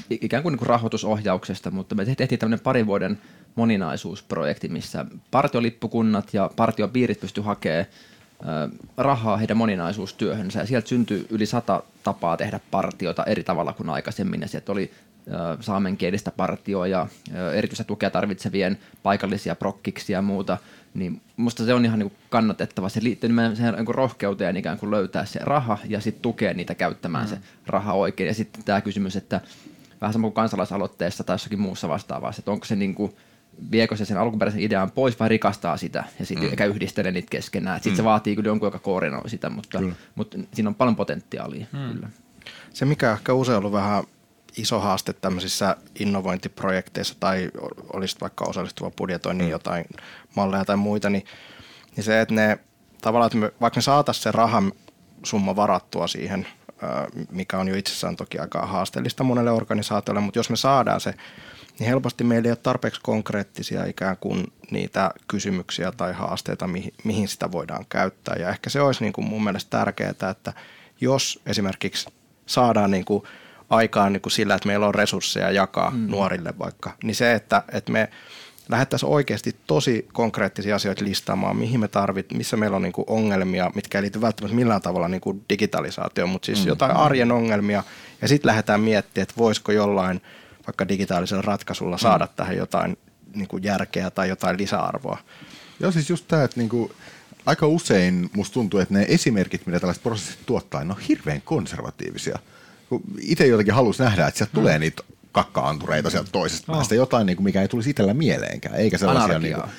[0.09, 3.17] ikään kuin, niin kuin rahoitusohjauksesta, mutta me tehtiin tämmöinen parin vuoden
[3.55, 7.85] moninaisuusprojekti, missä partiolippukunnat ja partiopiirit pysty hakemaan
[8.97, 10.59] rahaa heidän moninaisuustyöhönsä.
[10.59, 14.91] Ja sieltä syntyi yli sata tapaa tehdä partiota eri tavalla kuin aikaisemmin ja sieltä oli
[15.59, 17.07] saamenkielistä partioa ja
[17.53, 20.57] erityistä tukea tarvitsevien paikallisia prokkiksi ja muuta–
[20.95, 22.89] niin musta se on ihan niin kannatettava.
[22.89, 26.75] Se liittyy nimenomaan niin kuin rohkeuteen ikään kuin löytää se raha ja sitten tukea niitä
[26.75, 27.29] käyttämään mm.
[27.29, 28.27] se raha oikein.
[28.27, 29.41] Ja sitten tämä kysymys, että
[30.01, 33.15] vähän sama kuin kansalaisaloitteessa tai jossakin muussa vastaavassa, että onko se niin kuin,
[33.71, 36.49] viekö se sen alkuperäisen idean pois vai rikastaa sitä ja sitten mm.
[36.49, 37.77] eikä yhdistele niitä keskenään.
[37.77, 37.97] Sitten mm.
[37.97, 39.79] se vaatii kyllä jonkun, joka koordinoi sitä, mutta,
[40.15, 41.65] mutta siinä on paljon potentiaalia.
[41.71, 41.93] Mm.
[41.93, 42.09] Kyllä.
[42.73, 44.03] Se, mikä ehkä usein ollut vähän
[44.57, 47.51] iso haaste tämmöisissä innovointiprojekteissa tai
[47.93, 49.51] olisi vaikka osallistuva budjetoinnin mm.
[49.51, 49.85] jotain
[50.35, 51.25] malleja tai muita, niin,
[51.95, 52.59] niin se, että ne
[53.01, 54.71] tavallaan, että me, vaikka me saataisiin se rahan
[55.23, 56.47] summa varattua siihen
[57.31, 61.13] mikä on jo itsessään toki aika haasteellista monelle organisaatiolle, mutta jos me saadaan se,
[61.79, 67.27] niin helposti meillä ei ole tarpeeksi konkreettisia ikään kuin niitä kysymyksiä tai haasteita, mihin, mihin
[67.27, 68.35] sitä voidaan käyttää.
[68.35, 70.53] Ja ehkä se olisi niin kuin mun mielestä tärkeää, että
[71.01, 72.09] jos esimerkiksi
[72.45, 73.23] saadaan niin kuin
[73.69, 76.07] aikaan niin kuin sillä, että meillä on resursseja jakaa mm.
[76.11, 78.09] nuorille vaikka, niin se, että, että me
[78.69, 83.71] lähdettäisiin oikeasti tosi konkreettisia asioita listaamaan, mihin me tarvit, missä meillä on niin kuin ongelmia,
[83.75, 86.67] mitkä ei liity välttämättä millään tavalla niin kuin digitalisaatioon, mutta siis mm.
[86.67, 87.83] jotain arjen ongelmia,
[88.21, 90.21] ja sitten lähdetään miettimään, että voisiko jollain
[90.67, 92.31] vaikka digitaalisella ratkaisulla saada mm.
[92.35, 92.97] tähän jotain
[93.35, 95.17] niin kuin järkeä tai jotain lisäarvoa.
[95.79, 96.91] Joo, siis just tämä, että niin kuin,
[97.45, 102.39] aika usein musta tuntuu, että ne esimerkit, mitä tällaiset prosessit tuottaa, ne on hirveän konservatiivisia.
[103.21, 104.61] Itse jotenkin halusi nähdä, että sieltä mm.
[104.61, 105.03] tulee niitä
[105.35, 106.77] kakka-antureita sieltä toisesta oh.
[106.77, 109.69] päästä, jotain, niin kuin, mikä ei tulisi itsellä mieleenkään, eikä sellaisia niin kuin,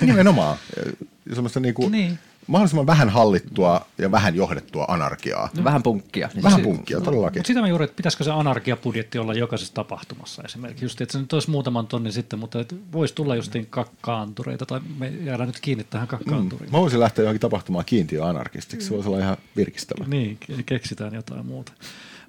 [0.00, 0.58] nimenomaan,
[1.34, 2.18] semmoista niin kuin, niin.
[2.46, 5.48] mahdollisimman vähän hallittua ja vähän johdettua anarkiaa.
[5.56, 6.30] No, vähän punkkia.
[6.34, 7.40] Niin vähän punkkia, no, todellakin.
[7.40, 11.18] Mutta sitä mä juuri, että pitäisikö se anarkiapudjetti olla jokaisessa tapahtumassa esimerkiksi, just, että se
[11.18, 15.60] nyt olisi muutaman tonnin sitten, mutta että voisi tulla justiin kakkaantureita, tai me jäädään nyt
[15.60, 16.70] kiinni tähän kakkaanturiin.
[16.70, 16.76] Mm.
[16.76, 20.04] Mä voisin lähteä johonkin tapahtumaan kiintiöanarkistiksi, se voisi olla ihan virkistävä.
[20.08, 21.72] Niin, keksitään jotain muuta.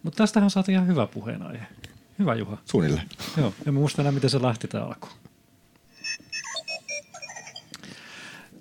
[0.05, 1.65] Mutta tästähän saatiin ihan hyvä puheenaihe.
[2.19, 2.57] Hyvä Juha.
[2.65, 3.09] Suunnilleen.
[3.37, 5.07] Joo, en muista enää, miten se lähti tämä alku.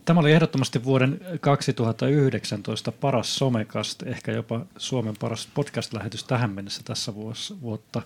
[0.04, 7.14] Tämä oli ehdottomasti vuoden 2019 paras somekast, ehkä jopa Suomen paras podcast-lähetys tähän mennessä tässä
[7.60, 8.02] vuotta.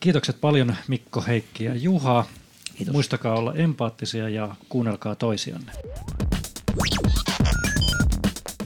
[0.00, 2.26] Kiitokset paljon Mikko, Heikki ja Juha.
[2.74, 2.92] Kiitos.
[2.92, 5.72] Muistakaa olla empaattisia ja kuunnelkaa toisianne.